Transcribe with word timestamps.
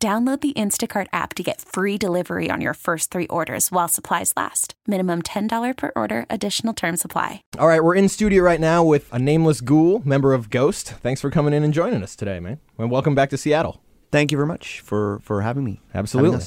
Download 0.00 0.40
the 0.40 0.52
Instacart 0.52 1.08
app 1.12 1.34
to 1.34 1.42
get 1.42 1.60
free 1.60 1.98
delivery 1.98 2.50
on 2.52 2.60
your 2.60 2.74
first 2.74 3.10
three 3.10 3.26
orders 3.26 3.72
while 3.72 3.88
supplies 3.88 4.32
last. 4.36 4.74
Minimum 4.86 5.22
$10 5.22 5.76
per 5.76 5.90
order, 5.96 6.24
additional 6.30 6.72
term 6.72 6.96
supply. 6.96 7.42
All 7.58 7.66
right, 7.66 7.82
we're 7.82 7.96
in 7.96 8.08
studio 8.08 8.44
right 8.44 8.60
now 8.60 8.84
with 8.84 9.12
a 9.12 9.18
nameless 9.18 9.60
ghoul, 9.60 10.00
member 10.04 10.34
of 10.34 10.50
Ghost. 10.50 10.90
Thanks 11.02 11.20
for 11.20 11.30
coming 11.30 11.52
in 11.52 11.64
and 11.64 11.74
joining 11.74 12.04
us 12.04 12.14
today, 12.14 12.38
man. 12.38 12.60
And 12.78 12.92
welcome 12.92 13.16
back 13.16 13.30
to 13.30 13.36
Seattle. 13.36 13.82
Thank 14.12 14.30
you 14.30 14.38
very 14.38 14.46
much 14.46 14.78
for 14.82 15.18
for 15.24 15.42
having 15.42 15.64
me. 15.64 15.80
Absolutely. 15.92 16.30
Having. 16.30 16.46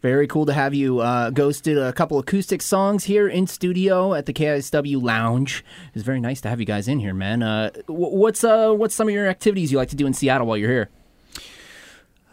Very 0.00 0.26
cool 0.26 0.46
to 0.46 0.54
have 0.54 0.72
you. 0.72 1.00
Uh, 1.00 1.28
Ghost 1.28 1.64
did 1.64 1.76
a 1.76 1.92
couple 1.92 2.18
acoustic 2.18 2.62
songs 2.62 3.04
here 3.04 3.28
in 3.28 3.46
studio 3.46 4.14
at 4.14 4.24
the 4.24 4.32
KISW 4.32 5.02
Lounge. 5.02 5.64
It's 5.94 6.04
very 6.04 6.20
nice 6.20 6.40
to 6.42 6.48
have 6.48 6.60
you 6.60 6.66
guys 6.66 6.88
in 6.88 7.00
here, 7.00 7.12
man. 7.12 7.42
Uh, 7.42 7.72
what's 7.88 8.42
uh, 8.42 8.72
what's 8.72 8.94
some 8.94 9.08
of 9.08 9.12
your 9.12 9.26
activities 9.26 9.70
you 9.70 9.76
like 9.76 9.90
to 9.90 9.96
do 9.96 10.06
in 10.06 10.14
Seattle 10.14 10.46
while 10.46 10.56
you're 10.56 10.70
here? 10.70 10.88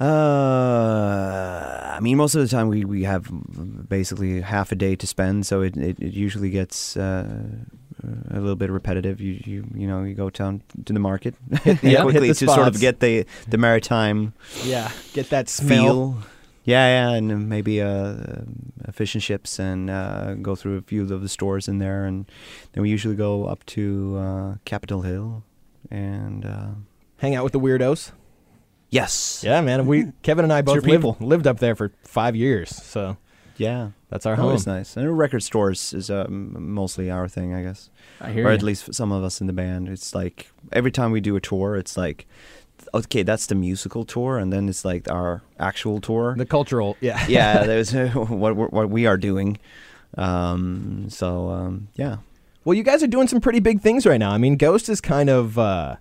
Uh, 0.04 1.96
I 1.96 2.00
mean, 2.02 2.18
most 2.18 2.36
of 2.36 2.42
the 2.42 2.48
time 2.48 2.68
we, 2.68 2.84
we 2.86 3.04
have 3.04 3.30
basically 3.90 4.42
half 4.42 4.72
a 4.72 4.76
day 4.76 4.96
to 4.96 5.08
spend, 5.08 5.46
so 5.46 5.62
it, 5.62 5.78
it, 5.78 6.00
it 6.00 6.14
usually 6.14 6.50
gets 6.50 6.98
uh, 6.98 7.26
a 8.32 8.40
little 8.40 8.56
bit 8.56 8.70
repetitive. 8.70 9.22
You, 9.22 9.40
you 9.46 9.66
you 9.74 9.88
know 9.88 10.04
you 10.04 10.14
go 10.14 10.30
down 10.30 10.62
to 10.86 10.94
the 10.94 11.00
market 11.00 11.36
yeah, 11.66 11.74
hit 11.76 12.02
quickly 12.02 12.28
to 12.34 12.48
sort 12.48 12.68
of 12.68 12.80
get 12.80 13.00
the 13.00 13.26
the 13.48 13.58
maritime 13.58 14.34
Yeah, 14.64 14.92
get 15.14 15.30
that 15.30 15.50
smell. 15.50 15.84
feel. 15.84 16.18
Yeah, 16.66 16.88
yeah, 16.88 17.18
and 17.18 17.50
maybe 17.50 17.82
uh, 17.82 17.88
uh, 17.90 18.92
fish 18.94 19.16
and 19.16 19.22
chips, 19.24 19.60
and 19.60 19.90
uh, 19.90 20.36
go 20.36 20.56
through 20.56 20.78
a 20.78 20.82
few 20.82 21.02
of 21.04 21.22
the 21.22 21.28
stores 21.28 21.68
in 21.68 21.80
there, 21.80 22.06
and 22.06 22.26
then 22.72 22.84
we 22.84 22.90
usually 22.90 23.16
go 23.18 23.46
up 23.46 23.66
to 23.76 24.16
uh, 24.18 24.56
Capitol 24.64 25.02
Hill, 25.02 25.44
and 25.92 26.46
uh, 26.46 26.70
Hang 27.18 27.36
out 27.36 27.44
with 27.44 27.52
the 27.54 27.60
weirdos. 27.60 28.12
Yes, 28.94 29.44
Yeah, 29.44 29.62
man. 29.62 29.86
We 29.86 30.12
Kevin 30.22 30.46
and 30.46 30.54
I 30.54 30.62
both 30.62 30.84
lived, 30.86 31.22
lived 31.22 31.48
up 31.48 31.60
there 31.60 31.76
for 31.76 31.92
five 32.04 32.36
years, 32.36 32.70
so 32.70 33.18
yeah, 33.58 33.90
that's 34.10 34.26
our 34.26 34.36
home. 34.36 34.46
always 34.46 34.68
nice. 34.68 34.98
And 34.98 35.18
record 35.18 35.44
stores 35.44 35.94
is 35.94 36.10
uh, 36.10 36.26
mostly 36.30 37.10
our 37.12 37.28
thing, 37.28 37.54
I 37.54 37.64
guess. 37.64 37.90
I 38.22 38.32
hear 38.32 38.48
or 38.48 38.50
ya. 38.50 38.56
at 38.56 38.64
least 38.64 38.94
some 38.94 39.12
of 39.12 39.24
us 39.24 39.42
in 39.42 39.48
the 39.48 39.54
band. 39.54 39.90
It's 39.90 40.16
like 40.16 40.52
every 40.72 40.92
time 40.92 41.12
we 41.12 41.22
do 41.22 41.36
a 41.36 41.42
tour, 41.42 41.76
it's 41.76 41.98
like, 41.98 42.26
okay, 42.94 43.24
that's 43.24 43.48
the 43.48 43.56
musical 43.56 44.06
tour, 44.06 44.38
and 44.38 44.52
then 44.54 44.70
it's 44.70 44.86
like 44.86 45.10
our 45.10 45.42
actual 45.60 46.00
tour. 46.00 46.36
The 46.38 46.46
cultural, 46.46 46.98
yeah, 47.02 47.26
yeah, 47.28 47.64
there's 47.66 47.94
what 47.94 48.56
what 48.56 48.90
we 48.90 49.06
are 49.06 49.18
doing. 49.18 49.58
Um, 50.18 51.08
so 51.10 51.50
um, 51.50 51.88
yeah, 51.96 52.18
Well, 52.66 52.76
you 52.76 52.84
guys 52.84 53.02
are 53.02 53.08
doing 53.08 53.28
some 53.28 53.42
pretty 53.42 53.60
big 53.60 53.82
things 53.82 54.06
right 54.06 54.20
now. 54.20 54.32
I 54.32 54.38
mean, 54.38 54.58
Ghost 54.58 54.90
is 54.90 55.02
kind 55.02 55.30
of 55.30 55.58
uh, 55.58 55.96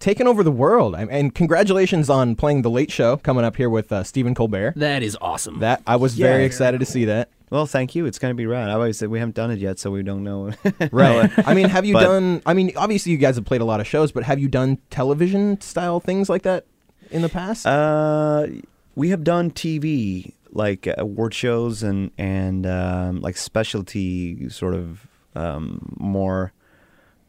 taking 0.00 0.26
over 0.26 0.42
the 0.42 0.50
world. 0.52 0.94
I, 0.94 1.02
and 1.04 1.34
congratulations 1.34 2.08
on 2.10 2.36
playing 2.36 2.62
the 2.62 2.70
Late 2.70 2.90
Show 2.90 3.16
coming 3.18 3.44
up 3.44 3.56
here 3.56 3.68
with 3.70 3.90
uh, 3.92 4.04
Stephen 4.04 4.34
Colbert. 4.34 4.74
That 4.76 5.02
is 5.02 5.16
awesome. 5.20 5.58
That 5.60 5.82
I 5.86 5.96
was 5.96 6.14
very 6.14 6.40
Yeah. 6.42 6.46
excited 6.46 6.80
to 6.80 6.86
see 6.86 7.04
that. 7.06 7.28
well, 7.50 7.64
thank 7.66 7.94
you. 7.94 8.04
It's 8.06 8.18
gonna 8.18 8.34
be 8.34 8.46
rad. 8.46 8.68
I 8.68 8.74
always 8.74 8.98
said 8.98 9.08
we 9.08 9.18
haven't 9.18 9.34
done 9.34 9.50
it 9.50 9.58
yet, 9.58 9.78
so 9.78 9.90
we 9.90 10.02
don't 10.02 10.22
know. 10.22 10.52
Right. 10.92 11.30
I 11.48 11.54
mean, 11.54 11.68
have 11.70 11.84
you 11.86 11.94
But- 11.98 12.02
done? 12.04 12.42
I 12.46 12.54
mean, 12.54 12.72
obviously 12.76 13.12
you 13.12 13.18
guys 13.18 13.36
have 13.36 13.44
played 13.44 13.60
a 13.62 13.64
lot 13.64 13.80
of 13.80 13.86
shows, 13.86 14.12
but 14.12 14.22
have 14.24 14.38
you 14.38 14.48
done 14.48 14.78
television 14.90 15.60
style 15.60 15.98
things 16.00 16.28
like 16.28 16.42
that 16.42 16.66
in 17.10 17.22
the 17.22 17.28
past? 17.28 17.66
Uh, 17.66 18.46
we 18.94 19.08
have 19.10 19.24
done 19.24 19.50
TV 19.50 20.32
like 20.52 20.86
uh, 20.86 20.94
award 20.98 21.32
shows 21.34 21.82
and 21.82 22.10
and 22.18 22.66
um, 22.66 23.20
like 23.20 23.36
specialty 23.36 24.48
sort 24.50 24.74
of 24.74 25.06
um, 25.34 25.94
more. 25.98 26.52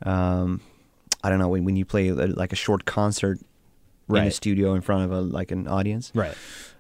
Um, 0.04 0.62
I 1.24 1.30
don't 1.30 1.40
know 1.40 1.50
when 1.50 1.66
when 1.66 1.76
you 1.76 1.86
play 1.86 2.10
uh, 2.12 2.28
like 2.28 2.54
a 2.54 2.56
short 2.56 2.86
concert 2.86 3.40
in 4.10 4.16
a 4.16 4.32
studio 4.32 4.74
in 4.74 4.82
front 4.82 5.04
of 5.06 5.12
a 5.12 5.22
like 5.22 5.52
an 5.52 5.68
audience, 5.68 6.12
right. 6.16 6.36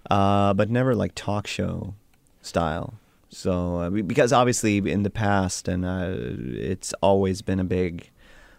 uh, 0.09 0.53
but 0.53 0.69
never 0.69 0.95
like 0.95 1.13
talk 1.15 1.45
show 1.47 1.93
style. 2.41 2.95
So 3.29 3.77
uh, 3.77 3.89
because 3.91 4.33
obviously 4.33 4.77
in 4.77 5.03
the 5.03 5.09
past 5.11 5.67
and 5.67 5.85
uh, 5.85 6.09
it's 6.09 6.93
always 7.01 7.41
been 7.43 7.59
a 7.59 7.63
big 7.63 8.09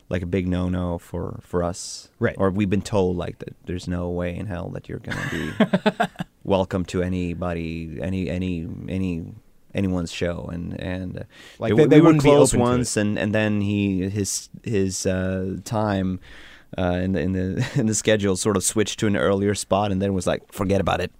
like 0.08 0.22
a 0.22 0.26
big 0.26 0.46
no 0.46 0.68
no 0.68 0.98
for 0.98 1.40
for 1.42 1.62
us 1.64 2.08
Right. 2.20 2.36
or 2.38 2.50
we've 2.50 2.70
been 2.70 2.82
told 2.82 3.16
like 3.16 3.38
that 3.38 3.54
there's 3.66 3.88
no 3.88 4.08
way 4.10 4.36
in 4.36 4.46
hell 4.46 4.68
that 4.70 4.88
you're 4.88 4.98
gonna 5.00 5.28
be 5.30 6.06
welcome 6.44 6.84
to 6.86 7.02
anybody 7.02 7.98
any 8.02 8.28
any 8.28 8.66
any 8.88 9.34
anyone's 9.74 10.12
show 10.12 10.48
and 10.52 10.78
and 10.80 11.18
uh, 11.18 11.22
Like, 11.58 11.72
we- 11.72 11.76
they- 11.82 11.86
they 11.86 11.96
we 11.96 12.00
were 12.00 12.06
wouldn't 12.08 12.22
close 12.22 12.54
once 12.54 12.96
and 12.96 13.18
and 13.18 13.34
then 13.34 13.60
he 13.60 14.08
his 14.10 14.48
his 14.64 15.06
uh, 15.06 15.56
time 15.64 16.20
uh, 16.78 17.00
in 17.02 17.12
the 17.12 17.20
in 17.20 17.32
the 17.32 17.70
in 17.80 17.86
the 17.86 17.94
schedule 17.94 18.36
sort 18.36 18.56
of 18.56 18.64
switched 18.64 18.98
to 19.00 19.06
an 19.06 19.16
earlier 19.16 19.54
spot 19.54 19.90
and 19.92 20.00
then 20.02 20.12
was 20.14 20.26
like 20.26 20.42
forget 20.52 20.80
about 20.80 21.00
it 21.00 21.12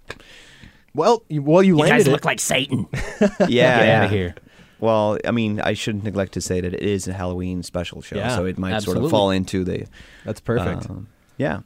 Well, 0.93 1.23
you, 1.29 1.41
well, 1.41 1.63
you 1.63 1.75
you 1.75 1.77
landed 1.77 1.97
guys 1.99 2.07
it. 2.07 2.11
look 2.11 2.25
like 2.25 2.39
Satan. 2.39 2.87
yeah 3.21 3.37
Get 3.39 3.51
yeah. 3.51 3.99
out 3.99 4.05
of 4.05 4.11
here. 4.11 4.35
Well, 4.81 5.17
I 5.25 5.31
mean, 5.31 5.61
I 5.61 5.73
shouldn't 5.73 6.03
neglect 6.03 6.33
to 6.33 6.41
say 6.41 6.59
that 6.59 6.73
it 6.73 6.81
is 6.81 7.07
a 7.07 7.13
Halloween 7.13 7.61
special 7.63 8.01
show, 8.01 8.15
Yeah, 8.17 8.35
so 8.35 8.45
it 8.45 8.57
might 8.57 8.73
absolutely. 8.73 9.01
sort 9.01 9.05
of 9.05 9.11
fall 9.11 9.29
into 9.29 9.63
the. 9.63 9.85
That's 10.25 10.41
perfect. 10.41 10.89
um, 10.89 11.07
yeah. 11.37 11.59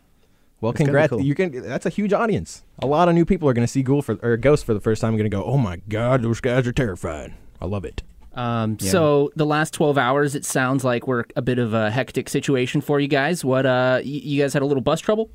Well, 0.65 0.71
it's 0.71 0.77
kinda 0.77 0.89
congrats. 0.89 1.09
cool. 1.11 1.21
You 1.21 1.35
can. 1.35 1.51
That's 1.67 1.85
a 1.85 1.89
huge 1.89 2.11
audience. 2.13 2.63
A 2.79 2.85
lot 2.87 3.07
of 3.09 3.15
new 3.15 3.25
people 3.25 3.47
are 3.49 3.53
going 3.53 3.65
to 3.65 3.71
see 3.71 3.81
Ghoul 3.83 4.01
for 4.01 4.17
or 4.21 4.37
Ghost 4.37 4.65
for 4.65 4.73
the 4.73 4.79
first 4.81 5.01
time. 5.01 5.13
Going 5.13 5.23
to 5.29 5.35
go, 5.35 5.43
oh 5.43 5.57
my 5.57 5.77
god, 5.89 6.21
those 6.21 6.41
guys 6.41 6.67
are 6.67 6.73
terrified. 6.73 7.33
I 7.61 7.65
love 7.65 7.85
it. 7.85 8.03
Um, 8.33 8.77
Yeah. 8.81 8.91
So 8.91 9.31
the 9.35 9.45
last 9.45 9.73
twelve 9.73 9.97
hours, 9.97 10.35
it 10.35 10.43
sounds 10.45 10.83
like 10.83 11.07
we're 11.07 11.23
a 11.35 11.41
bit 11.41 11.57
of 11.57 11.73
a 11.73 11.89
hectic 11.89 12.27
situation 12.29 12.81
for 12.81 12.99
you 12.99 13.07
guys. 13.07 13.45
What? 13.45 13.65
Uh, 13.65 13.97
y- 14.03 14.03
you 14.03 14.41
guys 14.41 14.53
had 14.53 14.61
a 14.61 14.65
little 14.65 14.81
bus 14.83 14.99
trouble? 14.99 15.29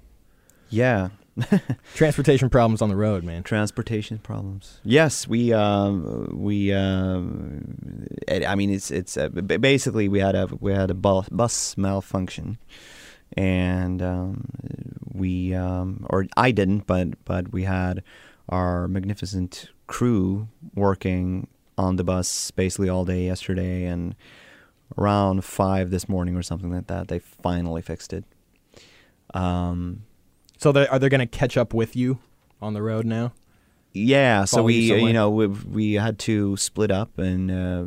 Yeah. 0.69 1.09
Transportation 1.95 2.51
problems 2.51 2.83
on 2.83 2.89
the 2.91 2.97
road, 2.97 3.25
man. 3.25 3.43
Transportation 3.43 4.19
problems. 4.19 4.81
Yes, 4.85 5.27
we 5.27 5.53
um, 5.53 6.29
we 6.33 6.73
um, 6.73 8.07
I 8.29 8.45
I 8.45 8.55
mean 8.55 8.71
it's 8.71 8.91
it's 8.91 9.17
uh, 9.17 9.29
basically 9.29 10.09
we 10.09 10.19
had 10.21 10.35
a 10.35 10.49
we 10.61 10.73
had 10.73 10.91
a 10.91 10.95
bus, 10.95 11.29
bus 11.31 11.77
malfunction, 11.79 12.59
and 13.37 14.03
um, 14.03 14.45
we 15.13 15.55
um, 15.55 16.07
or 16.11 16.27
I 16.37 16.51
didn't, 16.51 16.87
but 16.87 17.25
but 17.25 17.53
we 17.53 17.65
had 17.65 18.03
our 18.49 18.89
magnificent 18.89 19.71
crew 19.87 20.49
working 20.75 21.49
on 21.79 21.97
the 21.97 22.05
bus 22.05 22.51
basically 22.51 22.89
all 22.89 23.05
day 23.05 23.25
yesterday, 23.25 23.85
and 23.85 24.15
around 24.99 25.45
five 25.45 25.91
this 25.91 26.09
morning 26.09 26.37
or 26.37 26.43
something 26.43 26.73
like 26.73 26.89
that, 26.89 27.09
they 27.09 27.19
finally 27.19 27.83
fixed 27.83 28.13
it. 28.13 28.25
Um, 29.35 30.03
So 30.59 30.73
they, 30.73 30.87
are 30.89 30.99
they 30.99 31.09
going 31.09 31.21
to 31.21 31.27
catch 31.27 31.57
up 31.57 31.73
with 31.73 31.97
you 31.97 32.19
on 32.61 32.75
the 32.75 32.83
road 32.83 33.07
now? 33.07 33.33
Yeah, 33.93 34.45
so 34.45 34.61
you 34.61 34.65
we, 34.65 34.93
uh, 34.93 35.07
you 35.07 35.13
know, 35.13 35.31
we 35.31 35.47
we 35.47 35.95
had 35.95 36.19
to 36.21 36.57
split 36.57 36.91
up, 36.91 37.19
and 37.19 37.51
uh, 37.51 37.85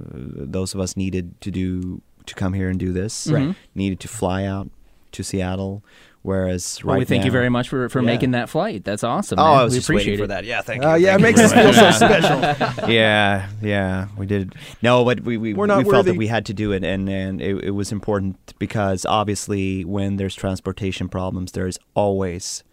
those 0.51 0.73
of 0.73 0.81
us 0.81 0.97
needed 0.97 1.39
to 1.41 1.51
do 1.51 2.01
to 2.25 2.35
come 2.35 2.53
here 2.53 2.69
and 2.69 2.79
do 2.79 2.91
this. 2.91 3.27
Right. 3.27 3.55
Needed 3.75 3.99
to 4.01 4.07
fly 4.07 4.43
out 4.45 4.69
to 5.13 5.23
Seattle, 5.23 5.83
whereas 6.21 6.79
Well, 6.83 6.93
right 6.95 6.99
we 6.99 7.05
thank 7.05 7.25
you 7.25 7.31
very 7.31 7.49
much 7.49 7.69
for, 7.69 7.87
for 7.89 7.99
Yeah. 8.01 8.05
making 8.05 8.31
that 8.31 8.49
flight. 8.49 8.83
That's 8.83 9.03
awesome. 9.03 9.39
Oh, 9.39 9.43
man. 9.43 9.59
I 9.59 9.63
was 9.63 9.73
we 9.73 9.77
just 9.79 9.89
appreciate 9.89 10.11
waiting 10.13 10.23
for 10.23 10.27
that. 10.27 10.43
Yeah, 10.45 10.61
thank 10.61 10.83
Oh 10.83 10.95
you. 10.95 11.05
yeah, 11.05 11.15
it 11.15 11.21
makes 11.21 11.39
us 11.39 11.53
feel 11.53 11.73
so 11.73 11.91
special. 11.91 12.89
yeah, 12.89 13.47
yeah, 13.61 14.07
we 14.17 14.25
did. 14.25 14.53
No, 14.81 15.03
but 15.05 15.21
we 15.21 15.37
we, 15.37 15.53
We're 15.53 15.65
not 15.67 15.79
we 15.79 15.83
felt 15.85 15.93
worthy. 15.95 16.11
that 16.11 16.17
we 16.17 16.27
had 16.27 16.45
to 16.47 16.53
do 16.53 16.71
it, 16.71 16.83
and 16.83 17.07
and 17.09 17.41
it, 17.41 17.63
it 17.65 17.71
was 17.71 17.91
important 17.91 18.53
because 18.59 19.05
obviously 19.05 19.83
when 19.85 20.17
there's 20.17 20.35
transportation 20.35 21.09
problems, 21.09 21.53
there's 21.53 21.77
always 21.95 22.63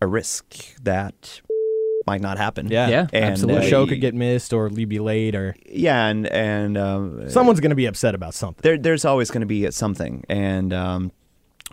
a 0.00 0.06
risk 0.06 0.74
that 0.82 1.40
might 2.12 2.20
not 2.20 2.38
happen. 2.38 2.68
Yeah, 2.68 2.88
Yeah, 2.88 3.06
And, 3.12 3.24
absolutely. 3.24 3.60
The 3.62 3.66
uh, 3.66 3.70
show 3.70 3.86
could 3.86 4.00
get 4.00 4.14
missed 4.14 4.52
or 4.52 4.68
be 4.68 4.98
late, 4.98 5.34
or 5.34 5.56
Yeah, 5.66 6.06
and 6.06 6.26
and 6.26 6.76
um, 6.76 7.30
someone's 7.30 7.60
going 7.60 7.70
to 7.70 7.76
be 7.76 7.86
upset 7.86 8.14
about 8.14 8.34
something. 8.34 8.60
there, 8.62 8.78
there's 8.78 9.04
always 9.04 9.30
going 9.30 9.40
to 9.40 9.46
be 9.46 9.70
something, 9.70 10.24
and 10.28 10.72
um, 10.72 11.12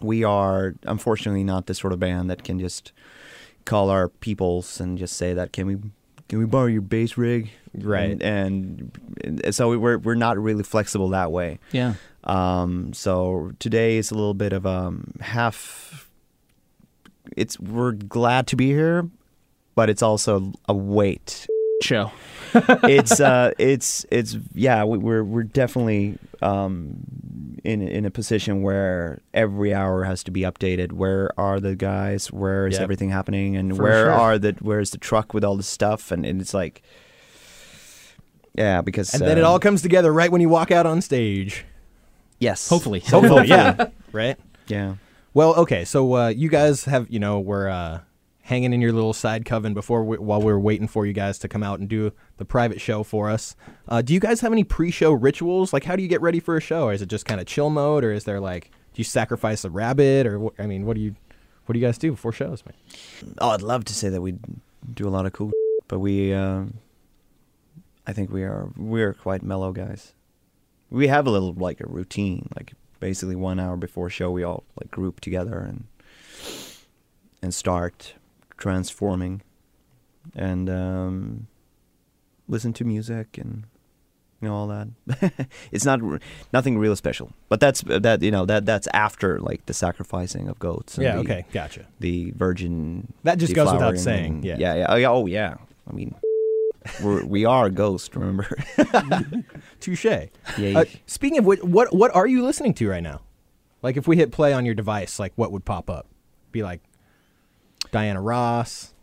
we 0.02 0.24
are 0.24 0.76
unfortunately 0.84 1.44
not 1.44 1.66
the 1.66 1.74
sort 1.74 1.94
of 1.94 2.00
band 2.00 2.30
that 2.30 2.44
can 2.44 2.60
just 2.60 2.94
call 3.66 3.90
our 3.90 4.08
peoples 4.08 4.80
and 4.80 4.98
just 4.98 5.16
say 5.18 5.34
that 5.34 5.52
can 5.52 5.68
we 5.68 5.78
can 6.30 6.40
we 6.40 6.46
borrow 6.46 6.68
your 6.68 6.82
bass 6.82 7.18
rig, 7.18 7.52
Right. 7.74 8.12
And, 8.12 8.22
and, 9.24 9.42
and 9.44 9.56
so 9.56 9.78
we're 9.78 9.98
we're 9.98 10.16
not 10.16 10.38
really 10.38 10.64
flexible 10.64 11.10
that 11.10 11.32
way. 11.32 11.60
Yeah. 11.72 11.96
Um, 12.24 12.94
so 12.94 13.52
today 13.60 13.98
is 13.98 14.12
a 14.12 14.16
little 14.16 14.34
bit 14.34 14.54
of 14.54 14.66
um 14.66 15.14
half. 15.22 16.10
It's 17.38 17.60
we're 17.60 17.92
glad 17.92 18.48
to 18.48 18.56
be 18.56 18.68
here, 18.68 19.10
but 19.80 19.90
it's 19.90 20.02
also 20.04 20.52
a 20.68 20.74
weight. 20.74 21.48
Show. 21.82 22.12
it's 22.84 23.22
uh, 23.32 23.54
it's 23.58 24.06
it's 24.12 24.36
yeah. 24.54 24.84
We, 24.84 24.98
we're 24.98 25.24
we're 25.24 25.44
definitely 25.44 26.18
um, 26.42 26.98
in 27.64 27.82
in 27.82 28.04
a 28.06 28.12
position 28.12 28.62
where 28.62 29.22
every 29.34 29.74
hour 29.74 30.04
has 30.04 30.22
to 30.26 30.32
be 30.32 30.42
updated. 30.42 30.92
Where 30.92 31.32
are 31.40 31.62
the 31.62 31.78
guys? 31.78 32.30
Where 32.30 32.68
is 32.68 32.74
Yep. 32.74 32.82
everything 32.82 33.10
happening? 33.10 33.56
And 33.56 33.78
For 33.78 33.84
where 33.84 34.06
sure. 34.08 34.12
are 34.12 34.38
the 34.38 34.58
where's 34.60 34.90
the 34.90 34.98
truck 34.98 35.34
with 35.34 35.46
all 35.46 35.56
the 35.56 35.64
stuff? 35.64 36.12
And, 36.12 36.26
and 36.26 36.42
it's 36.42 36.54
like, 36.54 36.82
yeah, 38.56 38.82
because 38.82 39.14
And 39.14 39.22
then 39.22 39.38
it 39.38 39.46
um, 39.46 39.52
all 39.52 39.60
comes 39.60 39.82
together 39.82 40.12
right 40.12 40.30
when 40.30 40.42
you 40.42 40.50
walk 40.50 40.72
out 40.72 40.86
on 40.86 41.02
stage. 41.02 41.64
yes, 42.40 42.68
Hopefully. 42.68 43.00
Hopefully, 43.00 43.48
yeah. 43.48 43.88
Right? 44.12 44.36
yeah. 44.68 44.96
Well, 45.34 45.54
okay. 45.56 45.86
So 45.86 46.14
uh, 46.16 46.28
you 46.28 46.50
guys 46.50 46.84
have, 46.86 47.08
you 47.10 47.20
know, 47.20 47.40
were 47.40 47.70
uh, 47.70 48.00
hanging 48.50 48.74
in 48.74 48.82
your 48.82 48.92
little 48.92 49.14
side 49.14 49.46
coven 49.46 49.76
before 49.76 50.04
we, 50.04 50.18
while 50.18 50.40
we 50.40 50.52
were 50.52 50.60
waiting 50.60 50.88
for 50.88 51.06
you 51.06 51.14
guys 51.14 51.38
to 51.38 51.48
come 51.48 51.62
out 51.62 51.80
and 51.80 51.88
do 51.88 52.12
the 52.38 52.46
private 52.46 52.82
show 52.82 53.04
for 53.04 53.30
us. 53.30 53.56
Uh, 53.88 54.02
do 54.02 54.12
you 54.12 54.20
guys 54.20 54.42
have 54.42 54.52
any 54.52 54.64
pre-show 54.64 55.12
rituals? 55.12 55.72
Like, 55.72 55.84
how 55.84 55.96
do 55.96 56.02
you 56.02 56.10
get 56.10 56.20
ready 56.20 56.40
for 56.40 56.58
a 56.58 56.60
show? 56.60 56.86
Or 56.86 56.94
is 56.94 57.04
it 57.04 57.10
just 57.10 57.26
kind 57.26 57.40
of 57.40 57.46
chill 57.46 57.70
mode, 57.70 58.04
or 58.04 58.12
is 58.12 58.24
there 58.24 58.40
like, 58.40 58.72
do 58.94 59.00
you 59.02 59.04
sacrifice 59.04 59.64
a 59.66 59.70
rabbit, 59.70 60.26
or 60.26 60.52
I 60.58 60.66
mean, 60.66 60.88
what 60.88 60.96
do 60.96 61.02
you, 61.02 61.16
what 61.68 61.74
do 61.74 61.80
you 61.80 61.86
guys 61.86 62.00
do 62.00 62.10
before 62.10 62.32
shows, 62.32 62.64
man? 62.66 63.36
Oh, 63.38 63.50
I'd 63.50 63.62
love 63.62 63.86
to 63.86 63.94
say 63.94 64.10
that 64.10 64.22
we 64.22 64.34
do 64.96 65.08
a 65.08 65.12
lot 65.12 65.28
of 65.28 65.34
cool, 65.34 65.52
but 65.88 66.00
we, 66.00 66.34
um, 66.34 66.74
I 68.08 68.14
think 68.14 68.32
we 68.32 68.42
are 68.42 68.72
we're 68.76 69.14
quite 69.14 69.44
mellow 69.44 69.72
guys. 69.72 70.14
We 70.90 71.08
have 71.08 71.28
a 71.28 71.30
little 71.30 71.54
like 71.54 71.82
a 71.82 71.88
routine, 71.88 72.50
like 72.56 72.74
basically 73.00 73.36
one 73.36 73.60
hour 73.60 73.78
before 73.78 74.10
show, 74.10 74.32
we 74.32 74.42
all 74.42 74.64
like 74.82 74.90
group 74.90 75.20
together 75.20 75.60
and 75.60 75.86
and 77.44 77.54
start 77.54 78.16
transforming, 78.60 79.42
and 80.36 80.70
um, 80.70 81.48
listen 82.48 82.74
to 82.74 82.84
music 82.84 83.38
and 83.38 83.64
you 84.42 84.48
know 84.48 84.56
all 84.56 84.68
that. 84.68 85.48
it's 85.72 85.86
not 85.86 86.00
nothing 86.54 86.78
real 86.78 86.96
special, 86.96 87.32
but 87.50 87.60
that's 87.60 87.82
that 87.88 88.22
you 88.22 88.32
know 88.32 88.46
that 88.46 88.66
that's 88.66 88.88
after 88.94 89.40
like 89.40 89.66
the 89.66 89.74
sacrificing 89.74 90.48
of 90.48 90.60
goats. 90.60 90.96
And 90.98 91.04
Yeah. 91.04 91.14
the, 91.16 91.20
Okay. 91.22 91.46
Gotcha. 91.52 91.86
the 92.00 92.32
virgin. 92.36 93.12
That 93.24 93.38
just 93.40 93.54
goes 93.56 93.72
without 93.72 93.98
saying, 93.98 94.34
and- 94.36 94.46
yeah. 94.46 94.58
yeah, 94.60 94.76
yeah. 94.98 95.10
Oh, 95.10 95.26
yeah. 95.26 95.56
Oh. 95.60 95.66
I 95.90 95.94
mean, 95.94 96.14
we're, 97.04 97.26
we 97.26 97.46
are 97.46 97.66
a 97.66 97.72
ghost. 97.72 98.16
Remember? 98.16 98.48
Touche. 99.80 100.06
yeah. 100.06 100.80
Uh, 100.80 100.86
speaking 101.06 101.40
of 101.40 101.46
which, 101.46 101.62
what 101.64 101.94
what 101.96 102.14
are 102.16 102.28
you 102.28 102.44
listening 102.44 102.74
to 102.76 102.90
right 102.90 103.04
now? 103.04 103.22
Like, 103.82 103.98
if 103.98 104.08
we 104.08 104.18
hit 104.18 104.32
play 104.32 104.54
on 104.54 104.66
your 104.66 104.76
device, 104.76 105.20
like, 105.20 105.32
what 105.36 105.52
would 105.52 105.64
pop 105.66 105.90
up? 105.90 106.06
Be 106.52 106.64
like 106.64 106.82
Diana 107.92 108.22
Ross. 108.22 108.94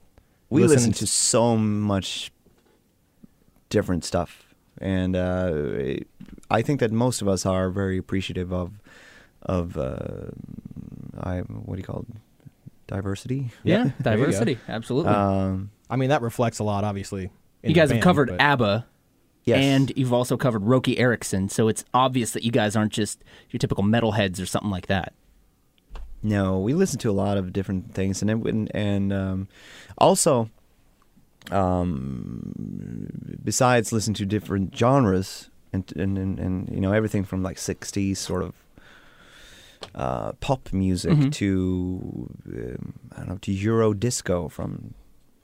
we 0.51 0.63
listen 0.63 0.77
listen 0.77 0.93
to- 0.93 0.99
to 1.01 1.07
so 1.07 1.57
much 1.57 2.31
different 3.69 4.05
stuff, 4.05 4.55
and 4.81 5.17
uh, 5.17 5.97
I 6.51 6.63
think 6.63 6.81
that 6.81 6.93
most 6.93 7.21
of 7.23 7.29
us 7.29 7.45
are 7.47 7.71
very 7.71 7.99
appreciative 7.99 8.53
of 8.53 8.81
of 9.43 9.77
uh, 9.77 10.31
I 11.21 11.39
what 11.41 11.75
do 11.77 11.81
you 11.81 11.85
call 11.87 12.07
it? 12.09 12.17
Diversity. 12.87 13.51
Yeah, 13.65 13.91
there 14.01 14.15
you 14.15 14.19
go. 14.21 14.27
diversity. 14.27 14.59
Absolutely. 14.69 15.13
Um, 15.13 15.71
I 15.91 15.97
mean, 15.97 16.11
that 16.11 16.23
reflects 16.23 16.59
a 16.61 16.65
lot, 16.65 16.85
obviously. 16.85 17.25
in 17.63 17.71
you 17.71 17.75
the 17.75 17.81
guys 17.81 17.91
have 17.91 18.01
covered 18.03 18.29
but- 18.29 18.41
ABBA. 18.41 18.87
yes. 19.45 19.59
And 19.59 19.93
you've 19.97 20.13
also 20.13 20.37
covered 20.37 20.63
Roky 20.65 20.99
Erickson, 20.99 21.49
so 21.49 21.67
it's 21.69 21.85
obvious 21.93 22.31
that 22.33 22.45
you 22.45 22.53
guys 22.53 22.77
aren't 22.77 22.93
just 22.93 23.23
your 23.51 23.59
typical 23.59 23.83
metalheads 23.85 24.41
or 24.41 24.47
something 24.47 24.71
like 24.71 24.87
that. 24.87 25.13
No, 26.23 26.59
we 26.59 26.75
listen 26.75 26.99
to 27.01 27.11
a 27.11 27.13
lot 27.13 27.37
of 27.37 27.53
different 27.53 27.95
things, 27.95 28.21
and 28.23 28.31
it, 28.31 28.37
and, 28.39 28.71
and 28.75 29.13
um, 29.13 29.49
also, 29.99 30.51
um, 31.51 33.09
besides 33.45 33.93
listening 33.93 34.15
to 34.15 34.27
different 34.27 34.77
genres 34.77 35.51
and, 35.73 35.85
and 35.97 36.19
and 36.19 36.39
and 36.39 36.69
you 36.71 36.81
know 36.81 36.93
everything 36.93 37.25
from 37.25 37.43
like 37.43 37.57
'60s 37.57 38.17
sort 38.17 38.43
of 38.43 38.55
uh, 39.95 40.33
pop 40.41 40.73
music 40.73 41.13
Mhm. 41.13 41.33
to 41.33 42.31
um, 42.49 42.93
I 43.13 43.19
don't 43.19 43.29
know 43.29 43.39
to 43.43 43.53
Euro 43.53 43.93
disco 43.95 44.49
from 44.49 44.95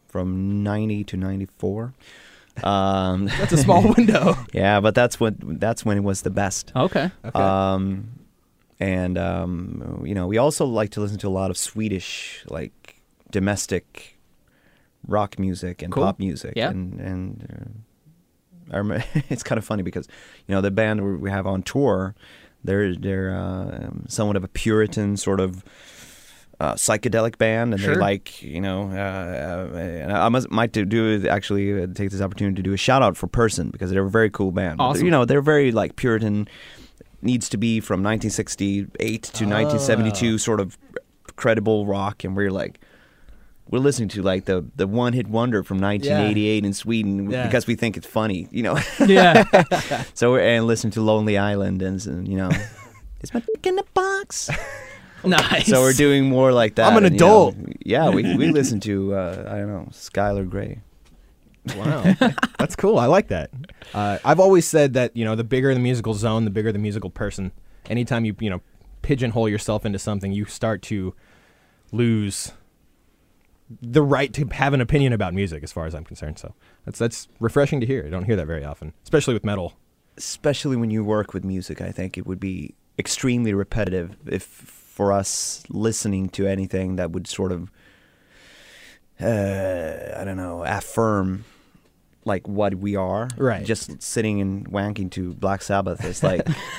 from 0.08 0.62
'90 0.62 1.04
to 1.04 1.16
'94. 1.16 1.92
Um, 2.62 3.26
That's 3.26 3.52
a 3.52 3.56
small 3.56 3.82
window. 3.96 4.36
yeah, 4.52 4.80
but 4.80 4.94
that's 4.94 5.18
what 5.20 5.34
that's 5.60 5.84
when 5.84 5.96
it 5.96 6.02
was 6.04 6.22
the 6.22 6.30
best. 6.30 6.72
Okay. 6.76 7.10
Okay. 7.24 7.38
Um, 7.38 8.08
and 8.80 9.16
um, 9.18 10.02
you 10.04 10.14
know, 10.14 10.26
we 10.26 10.38
also 10.38 10.64
like 10.66 10.90
to 10.90 11.00
listen 11.00 11.18
to 11.18 11.28
a 11.28 11.30
lot 11.30 11.50
of 11.50 11.56
Swedish, 11.56 12.44
like 12.48 13.00
domestic 13.30 14.18
rock 15.06 15.38
music 15.38 15.82
and 15.82 15.92
Cool. 15.92 16.04
pop 16.04 16.18
music. 16.18 16.54
Yeah. 16.56 16.70
And 16.70 17.00
and 17.00 17.84
uh, 18.72 18.78
remember, 18.78 19.04
it's 19.28 19.42
kind 19.42 19.58
of 19.58 19.64
funny 19.64 19.82
because 19.82 20.06
you 20.46 20.54
know 20.54 20.60
the 20.60 20.70
band 20.70 21.20
we- 21.20 21.30
have 21.30 21.46
on 21.46 21.62
tour, 21.62 22.14
they're 22.64 22.94
they're 22.94 23.34
uh, 23.36 23.90
somewhat 24.08 24.36
of 24.36 24.44
a 24.44 24.48
Puritan 24.48 25.16
sort 25.16 25.40
of. 25.40 25.64
Uh, 26.60 26.74
psychedelic 26.74 27.38
band, 27.38 27.72
and 27.74 27.82
Sure. 27.82 27.94
they 27.94 28.00
like 28.00 28.40
you 28.40 28.60
know. 28.60 28.84
Uh, 28.92 29.72
uh, 29.74 29.76
and 29.76 30.12
I 30.12 30.28
must 30.28 30.48
might 30.48 30.70
do, 30.70 30.84
do 30.84 31.26
actually 31.26 31.82
uh, 31.82 31.88
take 31.92 32.10
this 32.12 32.20
opportunity 32.20 32.54
to 32.54 32.62
do 32.62 32.72
a 32.72 32.76
shout 32.76 33.02
out 33.02 33.16
for 33.16 33.26
Purson 33.26 33.70
because 33.70 33.90
they're 33.90 34.04
a 34.06 34.08
very 34.10 34.30
cool 34.30 34.52
band. 34.52 34.80
Awesome. 34.80 35.04
You 35.04 35.10
know, 35.10 35.24
they're 35.24 35.42
very 35.42 35.72
like 35.72 35.96
Puritan. 35.96 36.46
Needs 37.22 37.48
to 37.50 37.56
be 37.56 37.78
from 37.80 38.02
1968 38.02 39.22
to 39.22 39.44
1972, 39.46 40.38
sort 40.38 40.58
of 40.60 40.76
credible 41.36 41.86
rock, 41.86 42.24
and 42.24 42.36
we're 42.36 42.50
like, 42.50 42.80
we're 43.70 43.78
listening 43.78 44.08
to 44.10 44.22
like 44.22 44.44
the 44.46 44.64
the 44.76 44.86
one 44.88 45.12
hit 45.12 45.28
wonder 45.28 45.62
from 45.62 45.78
1988 45.80 46.64
in 46.64 46.74
Sweden 46.74 47.30
Yeah. 47.30 47.46
because 47.46 47.66
we 47.66 47.74
think 47.76 47.96
it's 47.96 48.06
funny, 48.06 48.48
you 48.50 48.62
know. 48.64 48.76
Yeah. 49.06 49.44
so 50.14 50.32
we're 50.32 50.40
and 50.40 50.66
listen 50.66 50.90
to 50.92 51.00
Lonely 51.00 51.38
Island 51.38 51.80
and, 51.80 52.04
and 52.06 52.26
you 52.28 52.36
know, 52.36 52.50
is 53.22 53.32
my 53.32 53.40
dick 53.40 53.66
in 53.66 53.76
the 53.76 53.84
box? 53.94 54.50
nice. 55.24 55.66
So 55.68 55.80
we're 55.80 55.92
doing 55.92 56.24
more 56.28 56.52
like 56.52 56.74
that. 56.74 56.90
I'm 56.90 56.98
an 56.98 57.04
and, 57.04 57.14
you 57.14 57.20
know, 57.20 57.48
adult. 57.48 57.56
yeah, 57.84 58.10
we 58.10 58.36
we 58.36 58.48
listen 58.50 58.80
to 58.80 59.14
uh, 59.14 59.44
I 59.48 59.58
don't 59.58 59.68
know 59.68 59.88
Skylar 59.92 60.48
Grey. 60.50 60.80
Wow, 61.76 62.14
that's 62.58 62.74
cool. 62.76 62.98
I 62.98 63.06
like 63.06 63.28
that. 63.28 63.50
Uh, 63.94 64.18
I've 64.24 64.40
always 64.40 64.66
said 64.66 64.94
that 64.94 65.16
you 65.16 65.24
know 65.24 65.36
the 65.36 65.44
bigger 65.44 65.72
the 65.74 65.80
musical 65.80 66.14
zone, 66.14 66.44
the 66.44 66.50
bigger 66.50 66.72
the 66.72 66.78
musical 66.78 67.10
person. 67.10 67.52
Anytime 67.88 68.24
you 68.24 68.34
you 68.40 68.50
know 68.50 68.60
pigeonhole 69.02 69.48
yourself 69.48 69.84
into 69.86 69.98
something, 69.98 70.32
you 70.32 70.44
start 70.44 70.82
to 70.82 71.14
lose 71.92 72.52
the 73.80 74.02
right 74.02 74.32
to 74.34 74.46
have 74.52 74.74
an 74.74 74.80
opinion 74.80 75.12
about 75.12 75.34
music, 75.34 75.62
as 75.62 75.72
far 75.72 75.86
as 75.86 75.94
I'm 75.94 76.04
concerned. 76.04 76.38
So 76.38 76.54
that's 76.84 76.98
that's 76.98 77.28
refreshing 77.40 77.80
to 77.80 77.86
hear. 77.86 78.04
I 78.06 78.10
don't 78.10 78.24
hear 78.24 78.36
that 78.36 78.46
very 78.46 78.64
often, 78.64 78.92
especially 79.04 79.34
with 79.34 79.44
metal. 79.44 79.74
especially 80.16 80.76
when 80.76 80.90
you 80.90 81.02
work 81.04 81.32
with 81.32 81.44
music, 81.44 81.80
I 81.80 81.90
think 81.90 82.18
it 82.18 82.26
would 82.26 82.40
be 82.40 82.74
extremely 82.98 83.54
repetitive 83.54 84.16
if 84.26 84.42
for 84.42 85.10
us 85.12 85.62
listening 85.70 86.28
to 86.28 86.46
anything 86.46 86.96
that 86.96 87.12
would 87.12 87.26
sort 87.26 87.50
of, 87.50 87.70
uh, 89.20 90.20
I 90.20 90.24
don't 90.24 90.36
know, 90.36 90.64
affirm 90.64 91.44
like 92.24 92.46
what 92.48 92.74
we 92.76 92.94
are. 92.96 93.28
Right. 93.36 93.64
Just 93.64 94.00
sitting 94.02 94.40
and 94.40 94.68
wanking 94.70 95.10
to 95.12 95.34
Black 95.34 95.60
Sabbath 95.62 96.04
It's 96.04 96.22
like, 96.22 96.46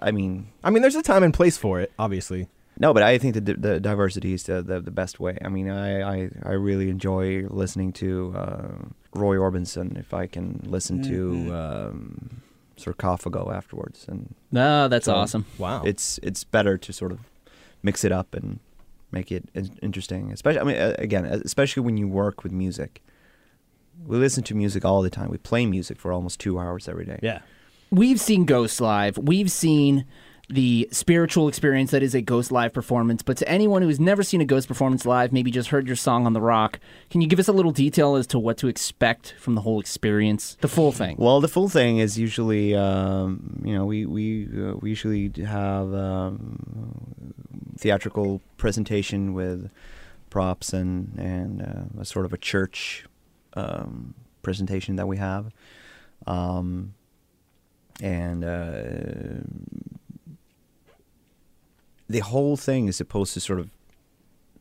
I 0.00 0.10
mean, 0.10 0.48
I 0.62 0.70
mean, 0.70 0.82
there's 0.82 0.96
a 0.96 1.02
time 1.02 1.22
and 1.22 1.32
place 1.34 1.56
for 1.56 1.80
it, 1.80 1.92
obviously. 1.98 2.48
no, 2.78 2.92
but 2.94 3.02
I 3.02 3.18
think 3.18 3.34
the, 3.34 3.40
the 3.54 3.78
diversity 3.80 4.32
is 4.34 4.42
the, 4.44 4.62
the 4.62 4.80
the 4.80 4.90
best 4.90 5.20
way. 5.20 5.38
I 5.44 5.48
mean, 5.48 5.68
I 5.70 6.02
I, 6.02 6.30
I 6.44 6.52
really 6.52 6.88
enjoy 6.90 7.46
listening 7.48 7.92
to 7.94 8.34
uh, 8.36 8.68
Roy 9.14 9.36
Orbison 9.36 9.98
if 9.98 10.12
I 10.14 10.26
can 10.26 10.60
listen 10.66 11.02
to 11.04 11.54
um, 11.54 12.42
Sarcophago 12.76 13.54
afterwards, 13.54 14.06
and 14.08 14.34
No, 14.50 14.88
that's 14.88 15.04
So- 15.06 15.14
awesome. 15.14 15.44
Wow. 15.58 15.82
it's 15.84 16.18
it's 16.22 16.42
better 16.44 16.76
to 16.78 16.92
sort 16.92 17.12
of 17.12 17.20
mix 17.82 18.02
it 18.04 18.12
up 18.12 18.34
and 18.34 18.58
make 19.12 19.30
it 19.30 19.44
interesting. 19.82 20.32
Especially, 20.32 20.60
I 20.60 20.64
mean, 20.64 20.94
again, 20.98 21.24
especially 21.26 21.82
when 21.84 21.96
you 21.96 22.08
work 22.08 22.42
with 22.42 22.52
music. 22.52 23.02
We 24.06 24.16
listen 24.18 24.42
to 24.44 24.54
music 24.54 24.84
all 24.84 25.02
the 25.02 25.10
time. 25.10 25.30
We 25.30 25.38
play 25.38 25.66
music 25.66 25.98
for 25.98 26.12
almost 26.12 26.40
two 26.40 26.58
hours 26.58 26.88
every 26.88 27.04
day. 27.04 27.18
yeah. 27.22 27.40
We've 27.90 28.20
seen 28.20 28.44
Ghost 28.44 28.80
live. 28.80 29.16
We've 29.18 29.50
seen 29.50 30.04
the 30.48 30.88
spiritual 30.90 31.48
experience 31.48 31.90
that 31.92 32.02
is 32.02 32.14
a 32.14 32.20
Ghost 32.20 32.50
live 32.52 32.72
performance. 32.72 33.22
But 33.22 33.36
to 33.38 33.48
anyone 33.48 33.82
who 33.82 33.88
has 33.88 34.00
never 34.00 34.22
seen 34.22 34.40
a 34.40 34.44
Ghost 34.44 34.68
performance 34.68 35.06
live, 35.06 35.32
maybe 35.32 35.50
just 35.50 35.68
heard 35.68 35.86
your 35.86 35.96
song 35.96 36.26
on 36.26 36.32
the 36.32 36.40
rock, 36.40 36.80
can 37.10 37.20
you 37.20 37.28
give 37.28 37.38
us 37.38 37.48
a 37.48 37.52
little 37.52 37.70
detail 37.70 38.16
as 38.16 38.26
to 38.28 38.38
what 38.38 38.58
to 38.58 38.68
expect 38.68 39.34
from 39.38 39.54
the 39.54 39.60
whole 39.60 39.80
experience, 39.80 40.56
the 40.60 40.68
full 40.68 40.92
thing? 40.92 41.16
Well, 41.18 41.40
the 41.40 41.48
full 41.48 41.68
thing 41.68 41.98
is 41.98 42.18
usually, 42.18 42.74
um, 42.74 43.62
you 43.64 43.74
know, 43.74 43.86
we 43.86 44.06
we 44.06 44.46
uh, 44.46 44.74
we 44.80 44.90
usually 44.90 45.32
have 45.44 45.94
um, 45.94 47.34
theatrical 47.78 48.40
presentation 48.56 49.34
with 49.34 49.70
props 50.30 50.72
and 50.72 51.14
and 51.16 51.62
uh, 51.62 52.00
a 52.00 52.04
sort 52.04 52.26
of 52.26 52.32
a 52.32 52.38
church 52.38 53.04
um, 53.54 54.14
presentation 54.42 54.96
that 54.96 55.06
we 55.06 55.16
have, 55.16 55.52
um, 56.26 56.94
and 58.00 58.44
uh, 58.44 59.42
the 62.08 62.20
whole 62.20 62.56
thing 62.56 62.88
is 62.88 62.96
supposed 62.96 63.34
to 63.34 63.40
sort 63.40 63.58
of 63.60 63.70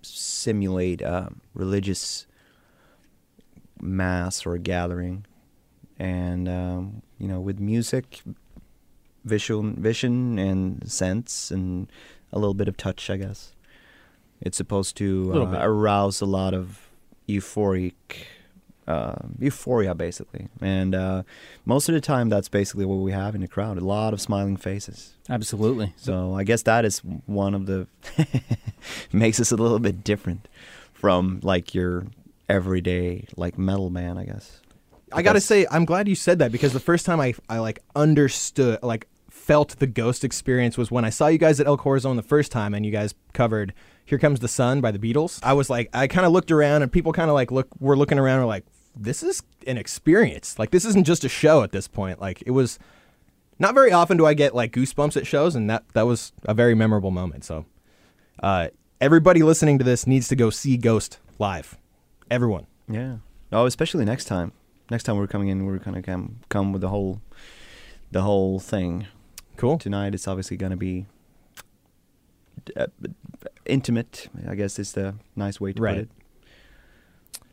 simulate 0.02 1.02
a 1.02 1.32
religious 1.54 2.28
mass 3.82 4.46
or 4.46 4.54
a 4.54 4.60
gathering, 4.60 5.26
and 6.00 6.48
um, 6.48 7.02
you 7.18 7.28
know, 7.28 7.40
with 7.40 7.60
music, 7.60 8.22
visual 9.26 9.64
vision 9.64 10.40
and 10.40 10.90
sense, 10.90 11.52
and 11.52 11.88
a 12.32 12.40
little 12.40 12.54
bit 12.54 12.68
of 12.68 12.78
touch, 12.78 13.10
I 13.10 13.18
guess. 13.18 13.54
It's 14.42 14.58
supposed 14.58 14.98
to 14.98 15.32
uh, 15.34 15.60
arouse 15.62 16.20
a 16.20 16.26
lot 16.26 16.54
of 16.54 16.90
euphoric 17.30 17.94
uh, 18.88 19.16
euphoria, 19.40 19.94
basically. 19.96 20.48
And 20.62 20.94
uh, 20.96 21.24
most 21.66 21.88
of 21.90 21.96
the 21.96 22.02
time, 22.02 22.30
that's 22.30 22.50
basically 22.50 22.86
what 22.86 22.96
we 22.98 23.12
have 23.12 23.36
in 23.36 23.42
the 23.42 23.48
crowd 23.48 23.78
a 23.78 23.82
lot 23.82 24.14
of 24.14 24.20
smiling 24.22 24.58
faces. 24.58 25.14
Absolutely. 25.30 25.94
So 25.98 26.36
I 26.36 26.44
guess 26.44 26.64
that 26.64 26.84
is 26.86 27.00
one 27.26 27.54
of 27.54 27.66
the 27.66 27.88
makes 29.14 29.40
us 29.40 29.52
a 29.52 29.56
little 29.56 29.80
bit 29.80 30.04
different 30.04 30.48
from 30.94 31.40
like 31.44 31.74
your 31.74 32.06
everyday 32.50 33.26
like 33.38 33.58
metal 33.58 33.90
man 33.90 34.18
I 34.18 34.26
guess. 34.26 34.60
I 35.12 35.22
gotta 35.22 35.36
Because- 35.38 35.46
say, 35.46 35.66
I'm 35.72 35.86
glad 35.86 36.08
you 36.08 36.16
said 36.16 36.40
that 36.40 36.52
because 36.52 36.74
the 36.74 36.80
first 36.80 37.06
time 37.06 37.20
I, 37.20 37.34
I 37.48 37.60
like 37.60 37.80
understood, 37.96 38.80
like 38.82 39.08
felt 39.30 39.78
the 39.80 39.88
ghost 39.88 40.24
experience 40.24 40.78
was 40.78 40.90
when 40.90 41.06
I 41.06 41.10
saw 41.10 41.28
you 41.28 41.38
guys 41.38 41.60
at 41.60 41.68
El 41.68 41.78
Corazon 41.78 42.16
the 42.16 42.24
first 42.24 42.52
time, 42.52 42.74
and 42.74 42.86
you 42.86 42.92
guys 42.92 43.14
covered 43.34 43.74
"Here 44.06 44.18
Comes 44.18 44.40
the 44.40 44.48
Sun" 44.48 44.82
by 44.82 44.92
the 44.92 44.98
Beatles. 45.00 45.40
I 45.44 45.54
was 45.54 45.70
like, 45.70 45.90
I 45.94 46.08
kind 46.08 46.26
of 46.26 46.32
looked 46.32 46.50
around, 46.52 46.82
and 46.82 46.92
people 46.92 47.14
kind 47.14 47.30
of 47.30 47.36
like 47.36 47.52
look, 47.52 47.68
were 47.80 47.96
looking 47.96 48.18
around, 48.18 48.38
and 48.38 48.44
were 48.46 48.48
like, 48.48 48.66
this 48.96 49.24
is 49.24 49.44
an 49.68 49.78
experience. 49.78 50.58
Like 50.60 50.72
this 50.72 50.86
isn't 50.86 51.06
just 51.06 51.24
a 51.24 51.30
show 51.30 51.64
at 51.64 51.72
this 51.72 51.88
point. 51.88 52.20
Like 52.22 52.44
it 52.46 52.52
was. 52.52 52.80
Not 53.60 53.76
very 53.76 53.92
often 53.92 54.18
do 54.18 54.26
I 54.26 54.34
get 54.34 54.56
like 54.56 54.74
goosebumps 54.74 55.16
at 55.16 55.28
shows, 55.28 55.56
and 55.56 55.70
that 55.70 55.84
that 55.94 56.08
was 56.08 56.34
a 56.44 56.54
very 56.56 56.74
memorable 56.74 57.12
moment. 57.12 57.46
So, 57.46 57.66
uh, 58.42 58.70
everybody 59.00 59.44
listening 59.44 59.78
to 59.78 59.84
this 59.84 60.08
needs 60.08 60.28
to 60.30 60.36
go 60.36 60.50
see 60.50 60.76
Ghost 60.76 61.20
live. 61.38 61.78
Everyone. 62.32 62.66
Yeah. 62.90 63.18
Oh, 63.52 63.68
especially 63.68 64.06
next 64.06 64.26
time. 64.26 64.54
Next 64.90 65.04
time 65.04 65.18
we're 65.18 65.28
coming 65.28 65.50
in, 65.50 65.66
we're 65.66 65.78
gonna 65.78 66.02
come 66.02 66.40
come 66.50 66.74
with 66.74 66.82
the 66.82 66.90
whole 66.90 67.22
the 68.12 68.24
whole 68.24 68.60
thing. 68.60 69.06
Cool. 69.56 69.78
Tonight 69.78 70.16
it's 70.16 70.28
obviously 70.28 70.58
gonna 70.58 70.76
be 70.76 71.06
uh, 72.76 72.88
intimate. 73.66 74.30
I 74.48 74.56
guess 74.56 74.80
is 74.80 74.94
the 74.94 75.14
nice 75.36 75.62
way 75.62 75.74
to 75.74 75.82
Right. 75.82 75.96
put 75.96 76.02
it. 76.04 76.10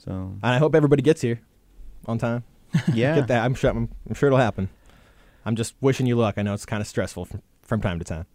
So 0.04 0.12
And 0.12 0.54
I 0.54 0.58
hope 0.58 0.74
everybody 0.74 1.02
gets 1.02 1.20
here 1.20 1.40
on 2.06 2.18
time. 2.18 2.44
yeah, 2.94 3.16
Get 3.16 3.28
that. 3.28 3.44
I'm 3.44 3.54
sure. 3.54 3.70
I'm, 3.70 3.88
I'm 4.08 4.14
sure 4.14 4.28
it'll 4.28 4.38
happen. 4.38 4.68
I'm 5.44 5.56
just 5.56 5.74
wishing 5.80 6.06
you 6.06 6.16
luck. 6.16 6.34
I 6.38 6.42
know 6.42 6.54
it's 6.54 6.66
kind 6.66 6.80
of 6.80 6.86
stressful 6.86 7.24
from, 7.26 7.42
from 7.62 7.80
time 7.80 7.98
to 7.98 8.04
time. 8.04 8.26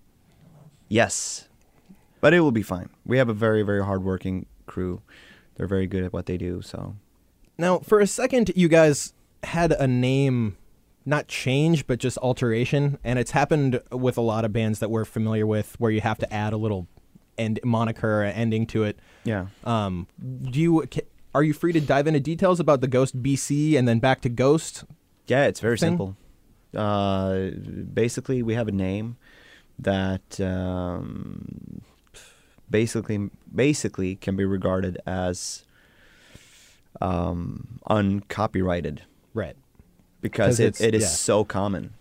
Yes, 0.90 1.48
but 2.22 2.34
it 2.34 2.42
will 2.42 2.52
be 2.52 2.62
fine. 2.62 2.90
We 3.06 3.18
have 3.18 3.30
a 3.30 3.34
very 3.34 3.64
very 3.64 3.84
hardworking 3.84 4.46
crew. 4.68 5.02
They're 5.56 5.68
very 5.68 5.88
good 5.88 6.04
at 6.04 6.14
what 6.14 6.26
they 6.26 6.38
do. 6.38 6.62
So 6.62 6.96
Now, 7.58 7.80
for 7.80 8.00
a 8.00 8.08
second, 8.08 8.52
you 8.56 8.68
guys 8.68 9.14
had 9.44 9.72
a 9.72 9.88
name, 9.88 10.58
not 11.06 11.28
change, 11.28 11.88
but 11.88 11.98
just 12.00 12.18
alteration, 12.20 13.00
and 13.04 13.18
it's 13.18 13.32
happened 13.32 13.82
with 13.92 14.18
a 14.18 14.22
lot 14.22 14.46
of 14.46 14.52
bands 14.54 14.80
that 14.80 14.92
we're 14.92 15.06
familiar 15.06 15.48
with, 15.48 15.80
where 15.80 15.92
you 15.92 16.02
have 16.02 16.18
to 16.20 16.32
add 16.32 16.54
a 16.54 16.58
little 16.58 16.88
end 17.38 17.60
moniker 17.64 18.22
ending 18.22 18.68
to 18.68 18.84
it. 18.84 19.00
yeah. 19.24 19.48
Um, 19.64 20.08
do 20.44 20.60
you? 20.60 20.86
Ca- 21.36 21.40
Are 21.40 21.44
you 21.44 21.54
free 21.54 21.74
to 21.74 21.82
dive 21.82 22.08
into 22.08 22.20
details 22.20 22.60
about 22.60 22.82
the 22.82 22.88
Ghost 22.88 23.22
BC 23.22 23.78
and 23.78 23.88
then 23.88 24.00
back 24.00 24.22
to 24.22 24.30
Ghost? 24.30 24.84
Yeah, 25.28 25.46
it's 25.46 25.60
very 25.60 25.78
thing? 25.78 25.92
simple. 25.92 26.16
Uh, 26.76 27.50
basically, 27.94 28.44
we 28.44 28.54
have 28.56 28.68
a 28.68 28.72
name 28.72 29.18
that 29.80 30.40
um, 30.42 31.82
basically 32.70 33.30
basically 33.54 34.16
can 34.16 34.36
be 34.36 34.46
regarded 34.46 34.98
as 35.06 35.64
um, 37.02 37.80
uncopyrighted 37.90 39.02
Right. 39.34 39.56
because 40.22 40.58
'Cause 40.58 40.60
it, 40.60 40.66
it's- 40.68 40.82
it 40.82 40.96
is 40.96 41.04
yeah. 41.04 41.08
so 41.10 41.44
common, 41.44 41.94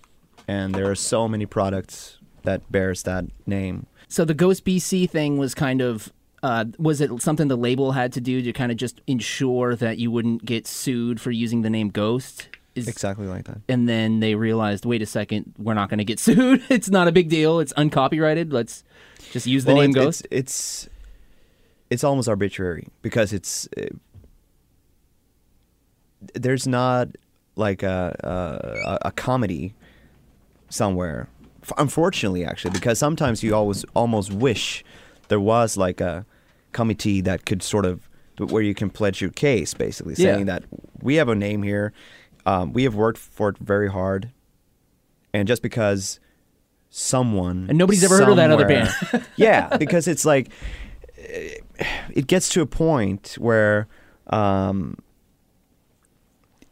and 0.46 0.74
there 0.74 0.88
are 0.90 0.94
so 0.94 1.28
many 1.28 1.46
products 1.46 2.18
that 2.42 2.70
bears 2.70 3.02
that 3.04 3.24
name. 3.46 3.86
So 4.08 4.24
the 4.24 4.34
Ghost 4.34 4.64
BC 4.64 5.08
thing 5.10 5.38
was 5.38 5.54
kind 5.54 5.80
of 5.80 6.12
uh, 6.44 6.64
was 6.78 7.00
it 7.00 7.22
something 7.22 7.48
the 7.48 7.56
label 7.56 7.92
had 7.92 8.12
to 8.12 8.20
do 8.20 8.42
to 8.42 8.52
kind 8.52 8.70
of 8.70 8.76
just 8.76 9.00
ensure 9.06 9.74
that 9.76 9.96
you 9.98 10.10
wouldn't 10.10 10.44
get 10.44 10.66
sued 10.66 11.18
for 11.20 11.30
using 11.30 11.62
the 11.62 11.70
name 11.70 11.88
Ghost? 11.88 12.48
Is, 12.74 12.86
Exactly 12.86 13.26
like 13.26 13.44
that. 13.44 13.58
And 13.68 13.88
then 13.88 14.20
they 14.20 14.34
realized, 14.34 14.84
wait 14.84 15.00
a 15.00 15.06
second, 15.06 15.54
we're 15.58 15.74
not 15.74 15.88
going 15.88 15.98
to 15.98 16.04
get 16.04 16.18
sued. 16.26 16.62
it's 16.68 16.90
not 16.90 17.08
a 17.08 17.12
big 17.12 17.28
deal. 17.30 17.60
It's 17.60 17.72
uncopyrighted. 17.76 18.52
Let's 18.52 18.84
just 19.32 19.46
use 19.46 19.64
the 19.64 19.72
Well, 19.72 19.80
name 19.82 19.90
it's, 19.90 19.96
Ghost. 19.96 20.26
It's, 20.30 20.84
it's 20.84 20.88
it's 21.90 22.04
almost 22.04 22.28
arbitrary 22.28 22.88
because 23.02 23.32
it's 23.32 23.68
uh, 23.78 23.86
there's 26.34 26.66
not 26.66 27.08
like 27.56 27.82
a 27.82 28.98
a, 29.02 29.08
a 29.08 29.12
comedy 29.12 29.74
somewhere. 30.68 31.28
F- 31.62 31.72
Unfortunately, 31.78 32.44
actually, 32.44 32.72
because 32.72 32.98
sometimes 32.98 33.42
you 33.42 33.54
always 33.54 33.84
almost 33.94 34.32
wish 34.32 34.84
there 35.28 35.40
was 35.40 35.76
like 35.76 36.00
a 36.00 36.26
committee 36.74 37.20
that 37.22 37.46
could 37.46 37.62
sort 37.62 37.86
of 37.86 38.08
where 38.38 38.62
you 38.62 38.74
can 38.74 38.90
pledge 38.90 39.20
your 39.20 39.30
case, 39.30 39.74
basically 39.74 40.14
Yeah. 40.18 40.34
saying 40.34 40.46
that 40.46 40.64
we 41.00 41.14
have 41.16 41.28
a 41.28 41.34
name 41.34 41.62
here, 41.62 41.92
um, 42.44 42.72
we 42.72 42.82
have 42.84 42.94
worked 42.94 43.18
for 43.18 43.48
it 43.50 43.58
very 43.58 43.88
hard, 43.90 44.30
and 45.32 45.48
just 45.48 45.62
because 45.62 46.20
someone 46.90 47.66
And 47.68 47.78
nobody's 47.78 48.04
ever 48.04 48.18
heard 48.18 48.28
of 48.28 48.36
that 48.36 48.50
other 48.50 48.66
band. 48.66 48.90
yeah, 49.36 49.76
because 49.76 50.06
it's 50.08 50.24
like 50.24 50.48
it 51.16 52.26
gets 52.26 52.48
to 52.50 52.60
a 52.60 52.66
point 52.66 53.36
where 53.38 53.88
um, 54.28 54.96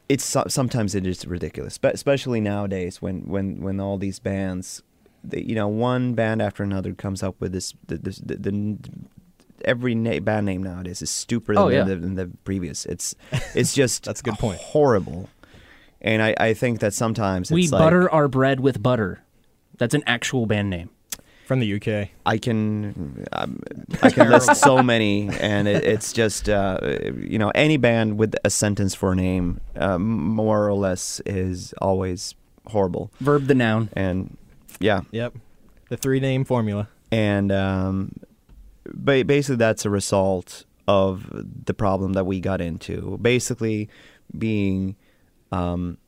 it's 0.08 0.24
sometimes 0.48 0.94
it 0.94 1.06
is 1.06 1.26
ridiculous, 1.26 1.78
but 1.78 1.94
especially 1.94 2.40
nowadays 2.40 3.00
when 3.00 3.22
when 3.22 3.62
when 3.62 3.80
all 3.80 3.98
these 3.98 4.18
bands, 4.18 4.82
they, 5.24 5.40
you 5.40 5.54
know, 5.54 5.68
one 5.68 6.14
band 6.14 6.42
after 6.42 6.62
another 6.62 6.92
comes 6.92 7.22
up 7.22 7.36
with 7.40 7.52
this 7.52 7.74
the, 7.86 7.96
this, 7.98 8.18
the, 8.18 8.36
the 8.36 8.76
every 9.64 9.94
na- 9.94 10.20
band 10.20 10.46
name 10.46 10.62
nowadays 10.62 11.02
is 11.02 11.10
stupider 11.10 11.58
Oh, 11.58 11.68
than, 11.68 11.76
yeah. 11.78 11.84
the, 11.84 11.96
than 11.96 12.14
the 12.14 12.30
previous. 12.44 12.86
It's 12.86 13.14
it's 13.54 13.74
just 13.74 14.04
That's 14.06 14.20
a 14.20 14.22
good 14.24 14.38
point. 14.38 14.58
Horrible, 14.60 15.28
and 16.00 16.22
I, 16.22 16.34
I 16.38 16.54
think 16.54 16.80
that 16.80 16.94
sometimes 16.94 17.50
we 17.50 17.68
like, 17.68 17.78
butter 17.80 18.10
our 18.10 18.28
bread 18.28 18.60
with 18.60 18.82
butter. 18.82 19.22
That's 19.78 19.94
an 19.94 20.02
actual 20.06 20.46
band 20.46 20.70
name. 20.70 20.90
From 21.46 21.58
the 21.60 21.74
UK. 21.74 22.08
I 22.24 22.38
can 22.38 23.26
um, 23.32 23.60
I 24.02 24.10
can 24.10 24.30
list 24.30 24.54
so 24.56 24.82
many, 24.82 25.28
and 25.28 25.66
it, 25.68 25.84
it's 25.84 26.12
just 26.12 26.48
uh, 26.48 26.78
you 27.18 27.38
know 27.38 27.50
any 27.54 27.76
band 27.76 28.16
with 28.16 28.34
a 28.44 28.48
sentence 28.48 28.94
for 28.94 29.12
a 29.12 29.16
name, 29.16 29.60
uh, 29.76 29.98
more 29.98 30.66
or 30.66 30.72
less, 30.74 31.20
is 31.26 31.74
always 31.82 32.34
horrible. 32.68 33.10
Verb 33.20 33.46
the 33.48 33.54
noun. 33.56 33.90
And 33.94 34.36
yeah, 34.80 35.00
Yep. 35.10 35.34
The 35.90 35.96
three 35.98 36.20
name 36.20 36.44
formula. 36.44 36.88
and 37.10 37.50
um, 37.52 38.12
ba- 38.86 39.24
basically 39.24 39.56
that's 39.56 39.84
a 39.84 39.90
result 39.90 40.64
of 40.88 41.28
the 41.32 41.74
problem 41.74 42.12
that 42.14 42.24
we 42.24 42.40
got 42.40 42.60
into. 42.60 43.18
Basically, 43.22 43.88
being 44.36 44.96
um, 45.50 45.98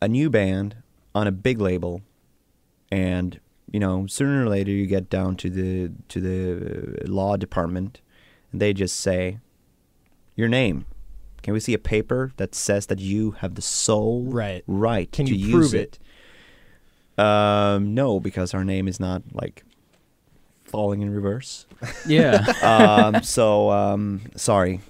a 0.00 0.08
new 0.08 0.30
band 0.30 0.76
on 1.14 1.26
a 1.26 1.32
big 1.32 1.60
label, 1.60 2.02
and 2.90 3.38
you 3.70 3.78
know 3.80 4.06
sooner 4.06 4.44
or 4.44 4.48
later 4.48 4.70
you 4.70 4.86
get 4.86 5.10
down 5.10 5.36
to 5.36 5.50
the 5.50 5.90
to 6.08 6.20
the 6.20 7.08
law 7.10 7.36
department, 7.36 8.00
and 8.52 8.60
they 8.60 8.72
just 8.72 8.96
say, 8.96 9.38
"Your 10.36 10.48
name." 10.48 10.86
Can 11.42 11.54
we 11.54 11.60
see 11.60 11.72
a 11.72 11.78
paper 11.78 12.32
that 12.36 12.54
says 12.54 12.84
that 12.86 12.98
you 12.98 13.30
have 13.30 13.54
the 13.54 13.62
sole 13.62 14.24
Right. 14.24 14.62
right 14.66 15.10
Can 15.10 15.24
to 15.24 15.34
you 15.34 15.46
use 15.46 15.70
prove 15.70 15.74
it? 15.74 15.98
Um, 17.16 17.94
no, 17.94 18.20
because 18.20 18.52
our 18.52 18.62
name 18.62 18.86
is 18.86 19.00
not 19.00 19.22
like 19.32 19.64
falling 20.70 21.02
in 21.02 21.10
reverse. 21.12 21.66
Yeah. 22.06 22.44
um, 22.62 23.22
so 23.22 23.70
um, 23.70 24.20
sorry, 24.36 24.80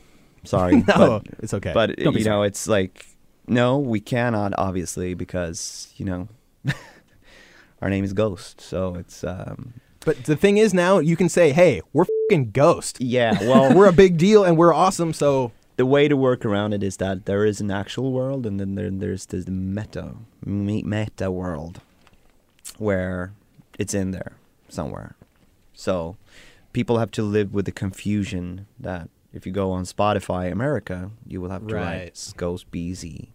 sorry, 0.44 0.76
No, 0.88 1.20
but 1.20 1.26
it's 1.42 1.54
okay. 1.54 1.72
but 1.72 1.96
Don't 1.96 2.16
you 2.18 2.25
know 2.25 2.42
it's 2.42 2.68
like 2.68 3.06
no, 3.46 3.78
we 3.78 4.00
cannot 4.00 4.52
obviously 4.58 5.14
because 5.14 5.92
you 5.96 6.04
know 6.04 6.28
our 7.82 7.90
name 7.90 8.04
is 8.04 8.12
Ghost, 8.12 8.60
so 8.60 8.94
it's 8.94 9.25
um, 9.25 9.75
But 10.04 10.25
the 10.25 10.37
thing 10.37 10.56
is 10.58 10.72
now 10.75 10.99
you 10.99 11.16
can 11.16 11.28
say, 11.28 11.52
"Hey, 11.52 11.80
we're 11.92 12.06
fucking 12.28 12.50
Ghost. 12.52 13.00
yeah. 13.00 13.38
Well, 13.40 13.75
we're 13.75 13.88
a 13.88 13.92
big 13.92 14.16
deal 14.18 14.44
and 14.44 14.56
we're 14.56 14.75
awesome." 14.75 15.12
So 15.12 15.52
the 15.76 15.87
way 15.87 16.08
to 16.08 16.16
work 16.16 16.44
around 16.44 16.75
it 16.75 16.82
is 16.82 16.96
that 16.99 17.25
there 17.25 17.44
is 17.46 17.60
an 17.60 17.70
actual 17.70 18.12
world, 18.12 18.46
and 18.46 18.58
then 18.60 18.75
there, 18.75 18.90
there's 18.90 19.26
this 19.26 19.46
meta 19.49 20.14
meta 20.44 21.30
world 21.30 21.80
where 22.78 23.32
it's 23.78 23.94
in 23.94 24.10
there 24.10 24.32
somewhere. 24.68 25.14
So 25.80 26.16
people 26.75 26.99
have 26.99 27.10
to 27.12 27.22
live 27.22 27.54
with 27.54 27.64
the 27.64 27.72
confusion 27.72 28.66
that 28.78 29.08
if 29.32 29.46
you 29.46 29.52
go 29.52 29.70
on 29.70 29.84
Spotify 29.84 30.52
America, 30.52 31.10
you 31.26 31.40
will 31.40 31.49
have 31.50 31.66
to 31.68 31.75
Right. 31.75 31.82
write 32.12 32.32
Ghost 32.37 32.70
BC. 32.70 33.28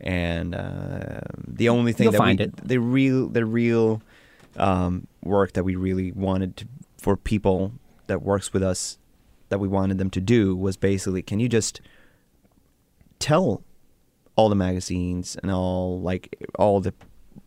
And 0.00 0.54
uh, 0.54 1.20
the 1.46 1.68
only 1.70 1.92
thing 1.92 2.04
You'll 2.04 2.12
that 2.12 2.18
find 2.18 2.38
we, 2.38 2.44
it. 2.46 2.56
the 2.68 2.78
real 2.80 3.28
the 3.28 3.44
real 3.46 4.02
um, 4.56 5.06
work 5.22 5.52
that 5.54 5.64
we 5.64 5.74
really 5.76 6.12
wanted 6.12 6.56
to, 6.58 6.66
for 6.98 7.16
people 7.16 7.72
that 8.08 8.20
works 8.22 8.52
with 8.52 8.62
us 8.62 8.98
that 9.48 9.58
we 9.58 9.68
wanted 9.68 9.98
them 9.98 10.10
to 10.10 10.20
do 10.20 10.54
was 10.56 10.76
basically 10.76 11.22
can 11.22 11.40
you 11.40 11.48
just 11.48 11.80
tell 13.18 13.62
all 14.36 14.48
the 14.48 14.54
magazines 14.54 15.36
and 15.42 15.50
all 15.50 16.00
like 16.00 16.34
all 16.58 16.80
the 16.80 16.92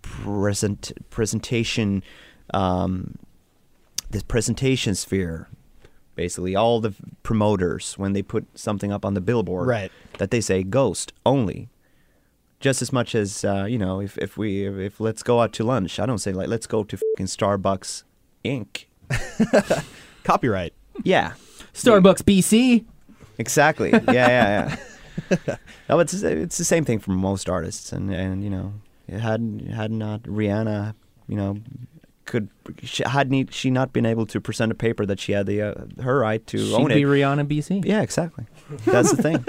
present 0.02 0.92
presentation 1.10 2.04
um, 2.54 3.16
the 4.14 4.24
presentation 4.24 4.96
sphere 4.96 5.50
basically 6.16 6.56
all 6.56 6.80
the 6.80 6.94
promoters 7.24 7.98
when 7.98 8.14
they 8.14 8.22
put 8.22 8.46
something 8.58 8.92
up 8.92 9.04
on 9.04 9.14
the 9.16 9.22
billboard 9.22 9.68
Right. 9.68 9.92
that 10.20 10.30
they 10.32 10.40
say 10.42 10.64
ghost 10.64 11.12
only 11.26 11.70
just 12.60 12.82
as 12.82 12.94
much 12.94 13.14
as 13.16 13.44
uh, 13.44 13.66
you 13.66 13.78
know 13.78 14.00
if, 14.00 14.18
if 14.20 14.38
we 14.38 14.66
if 14.88 15.00
let's 15.00 15.24
go 15.24 15.42
out 15.42 15.52
to 15.54 15.64
lunch 15.64 16.00
i 16.00 16.06
don't 16.06 16.20
say 16.20 16.32
like 16.32 16.48
let's 16.48 16.68
go 16.68 16.84
to 16.84 16.96
fucking 16.98 17.26
starbucks 17.26 18.04
inc 18.46 18.86
Copyright. 20.24 20.74
yeah 21.04 21.34
Starbucks 21.74 22.22
BC. 22.24 22.86
exactly 23.38 23.90
yeah 23.92 24.02
yeah 24.12 24.78
yeah 25.48 25.56
no 25.90 26.00
it's 26.00 26.14
it's 26.14 26.58
the 26.58 26.64
same 26.66 26.86
thing 26.86 27.00
for 27.00 27.12
most 27.12 27.50
artists 27.50 27.92
and 27.92 28.12
and 28.14 28.44
you 28.44 28.50
know 28.50 28.74
it 29.08 29.20
had 29.20 29.42
had 29.74 29.92
not 29.92 30.22
rihanna 30.24 30.94
you 31.28 31.36
know 31.36 31.58
could 32.26 32.50
she, 32.82 33.04
had 33.06 33.30
ne- 33.32 33.48
she 33.52 33.70
not 33.70 33.92
been 33.94 34.06
able 34.06 34.26
to 34.28 34.40
present 34.40 34.72
a 34.72 34.76
paper 34.76 35.06
that 35.06 35.20
she 35.20 35.32
had 35.34 35.46
the 35.46 35.62
uh, 35.62 35.74
her 36.02 36.20
right 36.20 36.46
to 36.48 36.58
She'd 36.58 36.74
own 36.74 36.88
be 36.88 37.02
it 37.02 37.06
Rihanna 37.06 37.46
BC. 37.48 37.84
yeah 37.86 38.02
exactly 38.02 38.46
that's 38.86 39.12
the 39.14 39.22
thing 39.22 39.46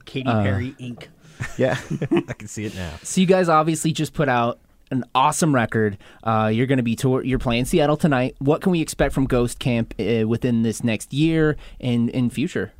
Katy 0.04 0.26
Uh, 0.28 0.42
Perry 0.42 0.74
Inc. 0.80 1.08
yeah 1.58 1.78
I 2.28 2.32
can 2.32 2.48
see 2.48 2.64
it 2.64 2.74
now. 2.74 2.92
So 3.02 3.20
you 3.20 3.26
guys 3.26 3.48
obviously 3.48 3.92
just 3.92 4.14
put 4.14 4.28
out 4.28 4.58
an 4.90 5.02
awesome 5.14 5.54
record. 5.54 5.98
Uh, 6.22 6.50
you're 6.52 6.66
going 6.66 6.76
to 6.76 6.82
be 6.84 6.94
tour. 6.94 7.24
You're 7.24 7.38
playing 7.38 7.64
Seattle 7.64 7.96
tonight. 7.96 8.36
What 8.38 8.60
can 8.60 8.70
we 8.70 8.80
expect 8.80 9.12
from 9.14 9.24
Ghost 9.26 9.58
Camp 9.58 9.94
uh, 9.98 10.28
within 10.28 10.62
this 10.62 10.84
next 10.84 11.12
year 11.12 11.56
and 11.80 12.08
in 12.10 12.30
future? 12.30 12.72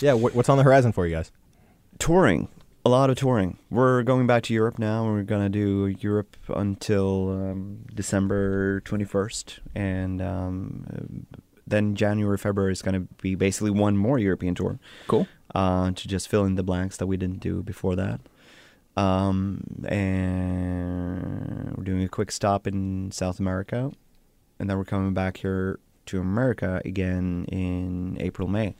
Yeah, 0.00 0.12
what, 0.12 0.34
what's 0.34 0.48
on 0.48 0.58
the 0.58 0.62
horizon 0.64 0.92
for 0.92 1.06
you 1.06 1.16
guys? 1.16 1.32
touring 1.98 2.48
a 2.88 2.90
lot 2.90 3.10
of 3.10 3.18
touring 3.18 3.58
we're 3.68 4.02
going 4.02 4.26
back 4.26 4.42
to 4.42 4.54
europe 4.54 4.78
now 4.78 5.04
we're 5.04 5.22
going 5.22 5.42
to 5.42 5.50
do 5.50 5.94
europe 6.00 6.38
until 6.48 7.28
um, 7.28 7.80
december 7.94 8.80
21st 8.86 9.58
and 9.74 10.22
um, 10.22 11.26
then 11.66 11.94
january 11.94 12.38
february 12.38 12.72
is 12.72 12.80
going 12.80 12.94
to 12.94 13.06
be 13.20 13.34
basically 13.34 13.70
one 13.70 13.94
more 13.94 14.18
european 14.18 14.54
tour 14.54 14.78
Cool. 15.06 15.28
uh, 15.54 15.90
to 15.90 16.08
just 16.08 16.28
fill 16.28 16.46
in 16.46 16.54
the 16.54 16.62
blanks 16.62 16.96
that 16.96 17.06
we 17.06 17.18
didn't 17.18 17.40
do 17.40 17.62
before 17.62 17.94
that 17.96 18.20
um, 18.96 19.62
and 19.86 21.76
we're 21.76 21.84
doing 21.84 22.02
a 22.04 22.08
quick 22.08 22.32
stop 22.32 22.66
in 22.66 23.10
south 23.12 23.38
america 23.38 23.92
and 24.58 24.70
then 24.70 24.78
we're 24.78 24.86
coming 24.86 25.12
back 25.12 25.36
here 25.36 25.78
to 26.06 26.22
america 26.22 26.80
again 26.86 27.44
in 27.52 28.16
april 28.18 28.48
may 28.48 28.74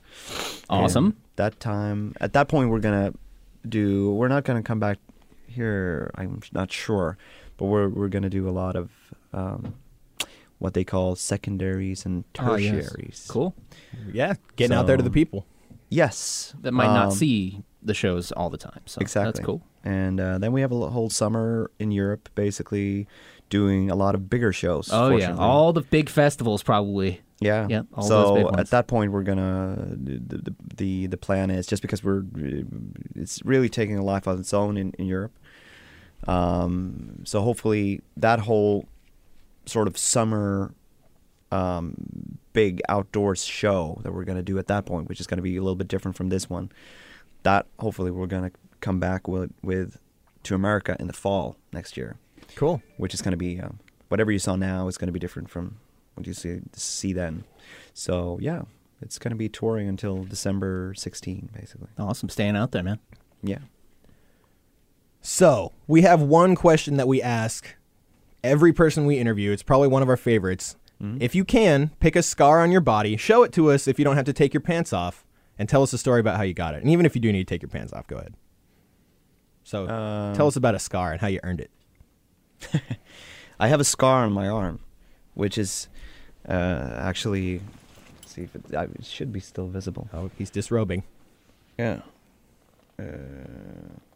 Awesome. 0.70 1.04
and 1.04 1.14
that 1.36 1.60
time, 1.60 2.14
at 2.20 2.32
that 2.32 2.48
point, 2.48 2.68
we're 2.68 2.80
gonna 2.80 3.14
do. 3.68 4.12
We're 4.12 4.28
not 4.28 4.44
gonna 4.44 4.62
come 4.62 4.80
back 4.80 4.98
here. 5.46 6.10
I'm 6.14 6.40
not 6.52 6.70
sure, 6.72 7.16
but 7.56 7.66
we're 7.66 7.88
we're 7.88 8.08
gonna 8.08 8.30
do 8.30 8.48
a 8.48 8.50
lot 8.52 8.76
of 8.76 8.90
um, 9.32 9.75
what 10.58 10.75
they 10.75 10.84
call 10.84 11.14
secondaries 11.16 12.04
and 12.06 12.25
Ah, 12.38 12.56
yes. 12.56 12.90
tertiaries. 12.90 13.26
Cool. 13.28 13.54
Yeah, 14.12 14.34
getting 14.56 14.76
out 14.76 14.87
there 14.87 14.96
to 14.96 15.02
the 15.02 15.10
people. 15.10 15.46
Yes, 15.90 16.54
That 16.60 16.72
might 16.72 16.92
not 16.92 17.06
um, 17.06 17.10
see 17.12 17.62
the 17.82 17.94
shows 17.94 18.30
all 18.32 18.50
the 18.50 18.58
time. 18.58 18.80
So 18.84 19.00
exactly. 19.00 19.32
that's 19.32 19.40
cool. 19.46 19.62
And 19.84 20.20
uh, 20.20 20.37
then 20.38 20.52
we 20.52 20.60
have 20.60 20.70
a 20.72 20.90
whole 20.90 21.08
summer 21.08 21.70
in 21.78 21.90
Europe, 21.92 22.28
basically 22.34 23.06
doing 23.48 23.90
a 23.90 23.94
lot 23.94 24.14
of 24.14 24.28
bigger 24.28 24.52
shows. 24.52 24.90
Oh 24.92 25.16
yeah, 25.16 25.36
all 25.36 25.72
the 25.72 25.82
big 25.82 26.08
festivals 26.08 26.62
probably. 26.62 27.20
Yeah. 27.40 27.66
Yep, 27.68 27.86
all 27.94 28.02
so 28.02 28.50
at 28.58 28.70
that 28.70 28.88
point, 28.88 29.12
we're 29.12 29.22
gonna 29.22 29.76
the, 29.90 30.18
the 30.18 30.54
the 30.76 31.06
the 31.06 31.16
plan 31.16 31.50
is 31.50 31.66
just 31.66 31.82
because 31.82 32.02
we're 32.02 32.24
it's 33.14 33.44
really 33.44 33.68
taking 33.68 33.96
a 33.96 34.02
life 34.02 34.26
of 34.26 34.40
its 34.40 34.52
own 34.52 34.76
in 34.76 34.92
in 34.98 35.06
Europe. 35.06 35.32
Um, 36.26 37.22
so 37.24 37.40
hopefully 37.42 38.00
that 38.16 38.40
whole 38.40 38.87
sort 39.66 39.87
of 39.87 39.96
summer 39.96 40.74
um, 41.52 42.38
big 42.52 42.80
outdoors 42.88 43.44
show 43.44 44.00
that 44.02 44.12
we're 44.12 44.24
gonna 44.24 44.42
do 44.42 44.58
at 44.58 44.66
that 44.66 44.84
point, 44.84 45.08
which 45.08 45.20
is 45.20 45.26
gonna 45.26 45.42
be 45.42 45.56
a 45.56 45.62
little 45.62 45.76
bit 45.76 45.88
different 45.88 46.16
from 46.16 46.28
this 46.30 46.50
one. 46.50 46.72
That 47.44 47.66
hopefully 47.78 48.11
we're 48.11 48.26
gonna 48.26 48.50
come 48.80 48.98
back 48.98 49.28
with 49.28 49.52
with 49.62 50.00
to 50.42 50.56
America 50.56 50.96
in 50.98 51.06
the 51.06 51.12
fall 51.12 51.56
next 51.72 51.96
year 51.96 52.16
Cool. 52.56 52.82
which 52.96 53.14
is 53.14 53.22
going 53.22 53.32
to 53.32 53.37
be 53.38 53.61
um, 53.61 53.78
whatever 54.08 54.30
you 54.32 54.38
saw 54.38 54.56
now 54.56 54.88
is 54.88 54.96
going 54.98 55.06
to 55.08 55.12
be 55.12 55.18
different 55.18 55.48
from 55.50 55.78
what 56.14 56.26
you 56.26 56.34
see 56.34 56.61
see 56.72 57.12
then. 57.12 57.44
So 57.94 58.38
yeah, 58.40 58.62
it's 59.00 59.18
going 59.18 59.30
to 59.30 59.37
be 59.37 59.48
touring 59.48 59.88
until 59.88 60.24
December 60.24 60.94
16, 60.96 61.50
basically. 61.52 61.88
Awesome, 61.98 62.28
staying 62.28 62.56
out 62.56 62.72
there, 62.72 62.82
man. 62.82 62.98
Yeah. 63.42 63.58
So 65.20 65.72
we 65.87 66.02
have 66.02 66.20
one 66.22 66.54
question 66.54 66.96
that 66.96 67.08
we 67.08 67.20
ask 67.22 67.74
every 68.42 68.72
person 68.72 69.04
we 69.06 69.18
interview. 69.18 69.50
It's 69.52 69.62
probably 69.62 69.88
one 69.88 70.02
of 70.02 70.08
our 70.08 70.16
favorites. 70.16 70.76
If 71.20 71.37
you 71.37 71.44
can, 71.44 71.92
pick 72.00 72.16
a 72.16 72.24
scar 72.24 72.61
on 72.61 72.72
your 72.72 72.80
body, 72.80 73.16
show 73.16 73.44
it 73.44 73.52
to 73.52 73.70
us 73.70 73.87
if 73.87 74.00
you 74.00 74.04
don't 74.04 74.16
have 74.16 74.24
to 74.24 74.32
take 74.32 74.52
your 74.52 74.61
pants 74.61 74.92
off, 74.92 75.24
and 75.56 75.68
tell 75.68 75.84
us 75.84 75.92
a 75.92 75.98
story 75.98 76.18
about 76.18 76.38
how 76.38 76.42
you 76.42 76.54
got 76.54 76.74
it. 76.74 76.82
And 76.82 76.90
even 76.90 77.06
if 77.06 77.14
you 77.14 77.20
do 77.20 77.30
need 77.30 77.46
to 77.46 77.54
take 77.54 77.62
your 77.62 77.68
pants 77.68 77.92
off, 77.92 78.08
go 78.08 78.16
ahead. 78.16 78.34
So 79.62 79.88
Um, 79.88 80.34
tell 80.34 80.48
us 80.48 80.56
about 80.56 80.74
a 80.74 80.80
scar 80.80 81.12
and 81.12 81.20
how 81.20 81.28
you 81.28 81.38
earned 81.44 81.61
it. 81.61 81.70
I 83.61 83.68
have 83.68 83.81
a 83.81 83.85
scar 83.85 84.25
on 84.25 84.33
my 84.33 84.49
arm, 84.49 84.81
which 85.35 85.59
is 85.59 85.88
uh, 86.49 86.92
actually 86.97 87.61
let's 88.21 88.33
see 88.33 88.42
if 88.42 88.55
it, 88.55 88.75
I, 88.75 88.85
it 88.85 89.05
should 89.05 89.33
be 89.33 89.40
still 89.40 89.68
visible. 89.68 90.09
Oh, 90.12 90.31
he's 90.38 90.51
disrobing. 90.51 91.03
Yeah. 91.79 92.01
Uh, 92.99 93.05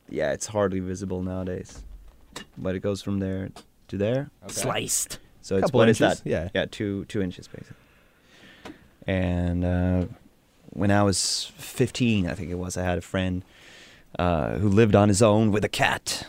yeah, 0.09 0.33
it's 0.33 0.47
hardly 0.47 0.81
visible 0.81 1.23
nowadays, 1.23 1.83
but 2.59 2.75
it 2.75 2.81
goes 2.81 3.01
from 3.03 3.21
there 3.21 3.51
to 3.89 3.97
there. 3.97 4.31
Sliced. 4.49 5.19
So 5.41 5.57
it's 5.57 5.67
Couple 5.67 5.79
what 5.79 5.89
is 5.89 5.99
that? 5.99 6.23
yeah. 6.25 6.49
yeah, 6.55 6.67
two 6.71 7.05
two 7.07 7.21
inches 7.23 7.49
basically. 7.49 7.77
And 9.07 9.65
uh, 9.65 10.05
when 10.71 10.91
I 10.91 11.03
was 11.03 11.53
fifteen, 11.57 12.27
I 12.29 12.35
think 12.35 12.51
it 12.51 12.59
was, 12.59 12.77
I 12.77 12.83
had 12.85 12.99
a 12.99 13.03
friend 13.03 13.45
uh, 14.19 14.59
who 14.59 14.69
lived 14.69 14.95
on 14.95 15.09
his 15.09 15.23
own 15.23 15.51
with 15.51 15.65
a 15.65 15.69
cat, 15.69 16.27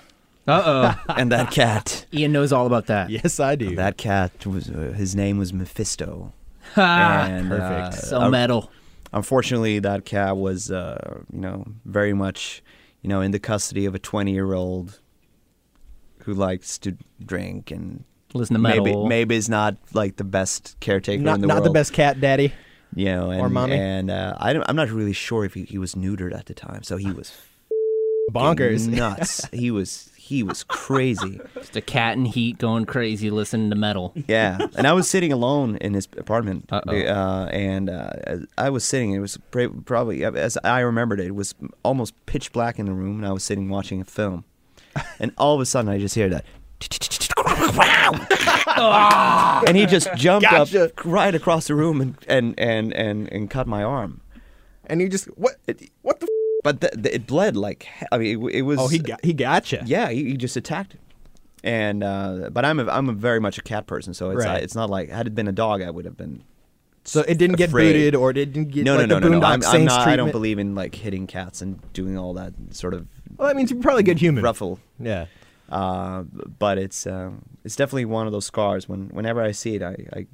Uh 0.48 0.96
oh. 1.08 1.14
and 1.18 1.32
that 1.32 1.52
cat. 1.52 2.06
Ian 2.14 2.32
knows 2.34 2.52
all 2.52 2.66
about 2.68 2.88
that. 2.88 3.10
Yes, 3.10 3.40
I 3.40 3.56
do. 3.56 3.76
that 3.76 3.98
cat 3.98 4.46
was 4.46 4.70
uh, 4.70 4.94
his 4.96 5.16
name 5.16 5.38
was 5.38 5.54
Mephisto. 5.54 6.34
Ha! 6.76 7.26
and, 7.30 7.48
perfect. 7.50 7.72
uh, 7.72 7.92
so 7.92 8.22
uh, 8.22 8.30
metal. 8.30 8.72
Unfortunately, 9.14 9.80
that 9.80 10.06
cat 10.06 10.36
was, 10.38 10.72
uh, 10.72 11.22
you 11.32 11.40
know, 11.40 11.66
very 11.86 12.14
much, 12.14 12.64
you 13.04 13.10
know, 13.10 13.22
in 13.22 13.32
the 13.32 13.40
custody 13.40 13.86
of 13.86 13.94
a 13.96 14.00
twenty-year-old 14.00 15.00
who 16.24 16.34
likes 16.34 16.78
to 16.80 16.98
drink 17.24 17.70
and 17.72 18.04
Listen 18.34 18.56
to 18.56 18.60
maybe 18.60 18.80
metal. 18.80 19.04
maybe 19.04 19.10
maybe 19.10 19.36
is 19.36 19.50
not 19.50 19.78
like 19.94 20.16
the 20.16 20.24
best 20.24 20.76
caretaker 20.80 21.22
not 21.22 21.36
in 21.36 21.42
the 21.42 21.48
not 21.48 21.56
world. 21.58 21.66
the 21.68 21.72
best 21.72 21.94
cat 21.94 22.20
daddy. 22.20 22.52
you 22.96 23.06
know, 23.06 23.30
and, 23.30 23.40
Or 23.42 23.50
mommy. 23.50 23.76
and 23.76 24.10
uh, 24.10 24.36
I 24.40 24.54
don't, 24.54 24.64
I'm 24.68 24.76
not 24.76 24.90
really 24.90 25.14
sure 25.14 25.46
if 25.46 25.54
he, 25.54 25.66
he 25.66 25.78
was 25.78 25.94
neutered 25.96 26.34
at 26.36 26.48
the 26.48 26.54
time, 26.56 26.82
so 26.84 26.98
he 26.98 27.12
was 27.12 27.32
Bonkers. 28.32 28.88
nuts. 28.88 29.46
he 29.52 29.70
was 29.70 30.10
he 30.24 30.42
was 30.42 30.64
crazy. 30.64 31.42
Just 31.54 31.76
a 31.76 31.82
cat 31.82 32.16
in 32.16 32.24
heat 32.24 32.58
going 32.58 32.86
crazy 32.86 33.30
listening 33.30 33.70
to 33.72 33.76
metal. 33.76 34.14
Yeah, 34.28 34.58
and 34.78 34.88
I 34.88 34.94
was 34.94 35.10
sitting 35.10 35.34
alone 35.34 35.76
in 35.82 35.94
his 35.94 36.08
apartment, 36.18 36.70
Uh-oh. 36.72 36.96
uh, 36.96 37.50
and 37.52 37.90
uh, 37.90 38.10
I 38.58 38.70
was 38.70 38.86
sitting. 38.86 39.12
It 39.12 39.20
was 39.20 39.38
probably 39.52 40.24
as 40.24 40.58
I 40.64 40.80
remembered 40.80 41.20
it, 41.20 41.28
it 41.28 41.36
was 41.36 41.54
almost 41.84 42.14
pitch 42.26 42.54
black 42.54 42.80
in 42.80 42.86
the 42.86 42.94
room, 42.94 43.18
and 43.18 43.26
I 43.26 43.34
was 43.34 43.44
sitting 43.44 43.68
watching 43.68 44.00
a 44.00 44.06
film, 44.06 44.46
and 45.20 45.34
all 45.38 45.56
of 45.56 45.62
a 45.62 45.66
sudden 45.66 45.92
I 45.92 46.00
just 46.00 46.16
hear 46.16 46.30
that. 46.30 46.46
and 49.68 49.78
he 49.78 49.86
just 49.86 50.14
jumped 50.16 50.50
Gotcha. 50.50 50.86
up 50.86 51.06
right 51.06 51.34
across 51.36 51.68
the 51.68 51.76
room 51.76 52.02
and, 52.02 52.16
and, 52.28 52.60
and, 52.60 52.94
and, 52.94 53.32
and 53.32 53.50
cut 53.50 53.68
my 53.68 53.84
arm. 53.84 54.22
and 54.86 55.02
you 55.02 55.10
just 55.10 55.26
what? 55.38 55.56
What 56.02 56.20
the? 56.20 56.26
F- 56.26 56.30
But 56.64 56.80
the, 56.82 56.90
the, 56.94 57.16
it 57.16 57.28
bled 57.28 57.56
like 57.58 57.88
I 58.12 58.18
mean 58.18 58.42
it, 58.50 58.56
it 58.56 58.62
was. 58.64 58.80
oh, 58.80 58.88
he 58.88 59.00
got 59.00 59.24
he 59.24 59.34
gotcha. 59.34 59.84
Yeah, 59.86 60.10
he, 60.10 60.24
he 60.32 60.38
just 60.38 60.56
attacked 60.58 60.96
it. 60.96 61.00
And 61.64 62.04
uh, 62.04 62.50
but 62.52 62.66
I'm 62.66 62.80
a, 62.80 62.86
I'm 62.88 63.08
a 63.10 63.14
very 63.14 63.40
much 63.40 63.58
a 63.58 63.62
cat 63.62 63.86
person, 63.88 64.14
so 64.14 64.32
it's 64.32 64.46
Right. 64.46 64.60
uh, 64.62 64.64
it's 64.64 64.76
not 64.76 64.90
like 64.90 65.10
had 65.10 65.28
it 65.28 65.36
been 65.36 65.48
a 65.48 65.52
dog, 65.54 65.82
I 65.82 65.90
would 65.90 66.06
have 66.06 66.18
been. 66.18 66.44
So 67.06 67.22
it 67.22 67.38
didn't 67.38 67.58
get 67.58 67.70
booted 67.72 68.16
or 68.16 68.30
it 68.32 68.36
didn't 68.36 68.70
get 68.72 68.86
No, 68.86 68.96
like 68.96 69.08
no, 69.08 69.20
no, 69.20 69.28
no, 69.28 69.40
no. 69.40 69.46
I'm, 69.46 69.62
I'm 69.66 69.84
not. 69.86 70.08
I 70.08 70.16
don't 70.16 70.32
believe 70.32 70.58
in 70.58 70.74
like 70.74 70.96
hitting 70.96 71.28
cats 71.28 71.62
and 71.62 71.80
doing 71.94 72.18
all 72.18 72.34
that 72.36 72.54
sort 72.72 72.94
of 72.94 73.08
Well, 73.38 73.48
that 73.50 73.56
means 73.58 73.72
you're 73.72 73.82
probably 73.82 74.02
a 74.02 74.04
good 74.06 74.20
human. 74.20 74.42
ruffle. 74.44 74.80
Yeah. 75.00 75.26
Uh, 75.70 76.24
but 76.60 76.78
it's 76.78 77.06
uh, 77.08 77.32
it's 77.66 77.76
definitely 77.76 78.06
one 78.06 78.26
of 78.26 78.32
those 78.32 78.46
scars. 78.46 78.88
When 78.88 79.10
whenever 79.10 79.42
I 79.42 79.52
see 79.52 79.76
it, 79.76 79.82
I 79.82 79.96
I, 80.14 80.28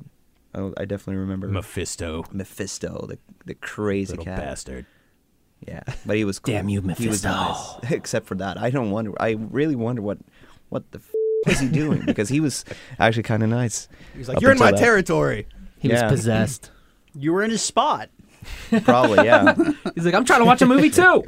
I, 0.53 0.71
I 0.77 0.85
definitely 0.85 1.17
remember 1.17 1.47
Mephisto, 1.47 2.25
Mephisto, 2.31 3.05
the 3.07 3.17
the 3.45 3.53
crazy 3.55 4.11
little 4.11 4.25
cat. 4.25 4.37
bastard. 4.39 4.85
Yeah, 5.67 5.81
but 6.05 6.15
he 6.17 6.23
was 6.25 6.39
cool. 6.39 6.53
Damn 6.53 6.69
you, 6.69 6.81
He 6.97 7.07
was 7.07 7.23
nice. 7.23 7.75
Except 7.91 8.25
for 8.27 8.35
that, 8.35 8.57
I 8.57 8.69
don't 8.69 8.91
wonder. 8.91 9.13
I 9.21 9.31
really 9.31 9.75
wonder 9.75 10.01
what 10.01 10.17
what 10.69 10.89
the 10.91 10.99
f- 10.99 11.13
was 11.47 11.59
he 11.59 11.67
doing 11.67 12.03
because 12.05 12.29
he 12.29 12.39
was 12.39 12.65
actually 12.99 13.23
kind 13.23 13.43
of 13.43 13.49
nice. 13.49 13.87
He 14.13 14.19
was 14.19 14.27
like, 14.29 14.41
you're 14.41 14.51
in 14.51 14.59
my 14.59 14.71
that. 14.71 14.79
territory. 14.79 15.47
He 15.79 15.89
Yeah. 15.89 16.03
was 16.03 16.11
possessed. 16.13 16.71
You 17.15 17.33
were 17.33 17.43
in 17.43 17.49
his 17.49 17.63
spot. 17.63 18.09
Probably, 18.83 19.25
yeah. 19.25 19.55
He's 19.95 20.05
like, 20.05 20.13
I'm 20.13 20.25
trying 20.25 20.41
to 20.41 20.45
watch 20.45 20.61
a 20.61 20.67
movie 20.67 20.91
too. 20.91 21.23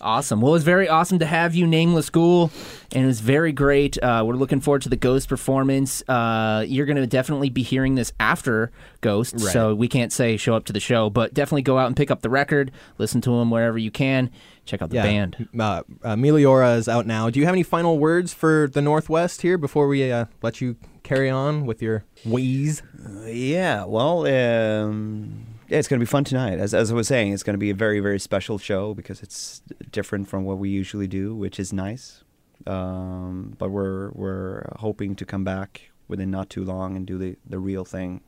Awesome. 0.00 0.40
Well, 0.40 0.52
it 0.52 0.56
was 0.56 0.64
very 0.64 0.88
awesome 0.88 1.18
to 1.20 1.26
have 1.26 1.54
you, 1.54 1.66
Nameless 1.66 2.10
Ghoul, 2.10 2.50
and 2.92 3.04
it 3.04 3.06
was 3.06 3.20
very 3.20 3.50
great. 3.50 3.96
Uh, 4.02 4.22
we're 4.26 4.34
looking 4.34 4.60
forward 4.60 4.82
to 4.82 4.88
the 4.90 4.96
Ghost 4.96 5.28
performance. 5.28 6.02
Uh, 6.08 6.64
you're 6.68 6.84
going 6.86 6.96
to 6.96 7.06
definitely 7.06 7.48
be 7.48 7.62
hearing 7.62 7.94
this 7.94 8.12
after 8.20 8.70
Ghost, 9.00 9.34
Right. 9.34 9.52
so 9.52 9.74
we 9.74 9.88
can't 9.88 10.12
say 10.12 10.36
show 10.36 10.54
up 10.54 10.66
to 10.66 10.72
the 10.72 10.80
show, 10.80 11.08
but 11.08 11.32
definitely 11.32 11.62
go 11.62 11.78
out 11.78 11.86
and 11.86 11.96
pick 11.96 12.10
up 12.10 12.20
the 12.20 12.28
record, 12.30 12.72
listen 12.98 13.20
to 13.22 13.30
them 13.38 13.50
wherever 13.50 13.78
you 13.78 13.90
can, 13.90 14.30
check 14.66 14.82
out 14.82 14.90
the 14.90 14.96
band. 14.96 15.48
Uh, 15.58 15.82
uh, 16.04 16.14
Meliora 16.14 16.76
is 16.76 16.88
out 16.88 17.06
now. 17.06 17.30
Do 17.30 17.40
you 17.40 17.46
have 17.46 17.54
any 17.54 17.62
final 17.62 17.98
words 17.98 18.34
for 18.34 18.68
the 18.68 18.82
Northwest 18.82 19.40
here 19.42 19.56
before 19.56 19.88
we 19.88 20.12
uh, 20.12 20.26
let 20.42 20.60
you 20.60 20.76
carry 21.04 21.30
on 21.30 21.64
with 21.64 21.80
your 21.80 22.04
ways? 22.24 22.82
Yeah, 23.24 23.84
well, 23.84 24.26
um, 24.26 25.46
yeah, 25.68 25.78
it's 25.78 25.88
going 25.88 25.98
to 26.00 26.04
be 26.04 26.08
fun 26.10 26.24
tonight. 26.24 26.58
As, 26.58 26.74
as 26.74 26.90
I 26.90 26.94
was 26.94 27.08
saying, 27.08 27.32
it's 27.32 27.42
going 27.42 27.54
to 27.54 27.58
be 27.58 27.70
a 27.70 27.74
very, 27.74 28.00
very 28.00 28.18
special 28.18 28.58
show 28.58 28.94
because 28.94 29.22
it's 29.22 29.62
different 29.90 30.28
from 30.28 30.44
what 30.44 30.58
we 30.58 30.68
usually 30.70 31.06
do, 31.06 31.34
which 31.34 31.58
is 31.60 31.72
nice. 31.72 32.22
Um, 32.66 33.54
but 33.58 33.70
we're 33.70 34.10
we're 34.12 34.72
hoping 34.78 35.14
to 35.16 35.24
come 35.24 35.44
back 35.44 35.90
within 36.08 36.30
not 36.30 36.48
too 36.50 36.64
long 36.64 36.96
and 36.96 37.06
do 37.06 37.18
the, 37.18 37.36
the 37.48 37.58
real 37.58 37.84
thing 37.84 38.20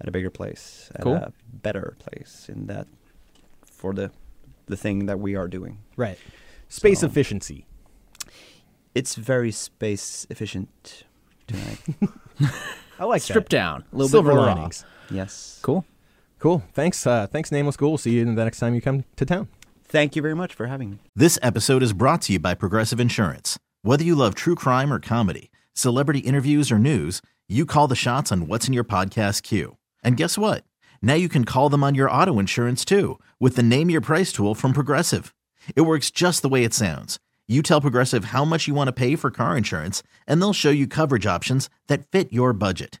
at 0.00 0.08
a 0.08 0.10
bigger 0.10 0.30
place, 0.30 0.90
at 0.94 1.02
Cool. 1.02 1.14
a 1.14 1.32
better 1.52 1.96
place 1.98 2.48
in 2.48 2.66
that 2.66 2.86
for 3.64 3.94
the 3.94 4.10
the 4.66 4.76
thing 4.76 5.06
that 5.06 5.20
we 5.20 5.34
are 5.36 5.46
doing. 5.48 5.78
Right. 5.96 6.18
Space 6.68 7.00
So- 7.00 7.06
efficiency. 7.06 7.66
It's 8.94 9.14
very 9.16 9.50
space 9.50 10.24
efficient 10.30 11.04
tonight. 11.46 11.78
I 12.98 13.04
like 13.04 13.22
Stripped 13.22 13.50
that. 13.50 13.56
down, 13.56 13.84
a 13.92 13.96
little 13.96 14.08
Silver 14.08 14.30
bit 14.30 14.36
more 14.36 14.46
raw. 14.46 14.54
linings. 14.54 14.84
yes. 15.10 15.58
Cool. 15.62 15.84
Cool. 16.44 16.62
Thanks. 16.74 17.06
Uh, 17.06 17.26
thanks, 17.26 17.50
Nameless 17.50 17.78
Ghoul. 17.78 17.96
See 17.96 18.10
you 18.10 18.24
the 18.26 18.44
next 18.44 18.58
time 18.58 18.74
you 18.74 18.82
come 18.82 19.04
to 19.16 19.24
town. 19.24 19.48
Thank 19.82 20.14
you 20.14 20.20
very 20.20 20.34
much 20.34 20.52
for 20.52 20.66
having 20.66 20.90
me. 20.90 20.98
This 21.16 21.38
episode 21.40 21.82
is 21.82 21.94
brought 21.94 22.20
to 22.22 22.34
you 22.34 22.38
by 22.38 22.52
Progressive 22.52 23.00
Insurance. 23.00 23.58
Whether 23.80 24.04
you 24.04 24.14
love 24.14 24.34
true 24.34 24.54
crime 24.54 24.92
or 24.92 25.00
comedy, 25.00 25.50
celebrity 25.72 26.18
interviews 26.18 26.70
or 26.70 26.78
news, 26.78 27.22
you 27.48 27.64
call 27.64 27.88
the 27.88 27.96
shots 27.96 28.30
on 28.30 28.46
what's 28.46 28.68
in 28.68 28.74
your 28.74 28.84
podcast 28.84 29.42
queue. 29.42 29.78
And 30.02 30.18
guess 30.18 30.36
what? 30.36 30.64
Now 31.00 31.14
you 31.14 31.30
can 31.30 31.46
call 31.46 31.70
them 31.70 31.82
on 31.82 31.94
your 31.94 32.10
auto 32.10 32.38
insurance 32.38 32.84
too 32.84 33.18
with 33.40 33.56
the 33.56 33.62
Name 33.62 33.88
Your 33.88 34.02
Price 34.02 34.30
tool 34.30 34.54
from 34.54 34.74
Progressive. 34.74 35.34
It 35.74 35.86
works 35.86 36.10
just 36.10 36.42
the 36.42 36.50
way 36.50 36.62
it 36.62 36.74
sounds. 36.74 37.18
You 37.48 37.62
tell 37.62 37.80
Progressive 37.80 38.26
how 38.26 38.44
much 38.44 38.68
you 38.68 38.74
want 38.74 38.88
to 38.88 38.92
pay 38.92 39.16
for 39.16 39.30
car 39.30 39.56
insurance, 39.56 40.02
and 40.26 40.42
they'll 40.42 40.52
show 40.52 40.68
you 40.68 40.86
coverage 40.86 41.24
options 41.24 41.70
that 41.88 42.10
fit 42.10 42.34
your 42.34 42.52
budget. 42.52 43.00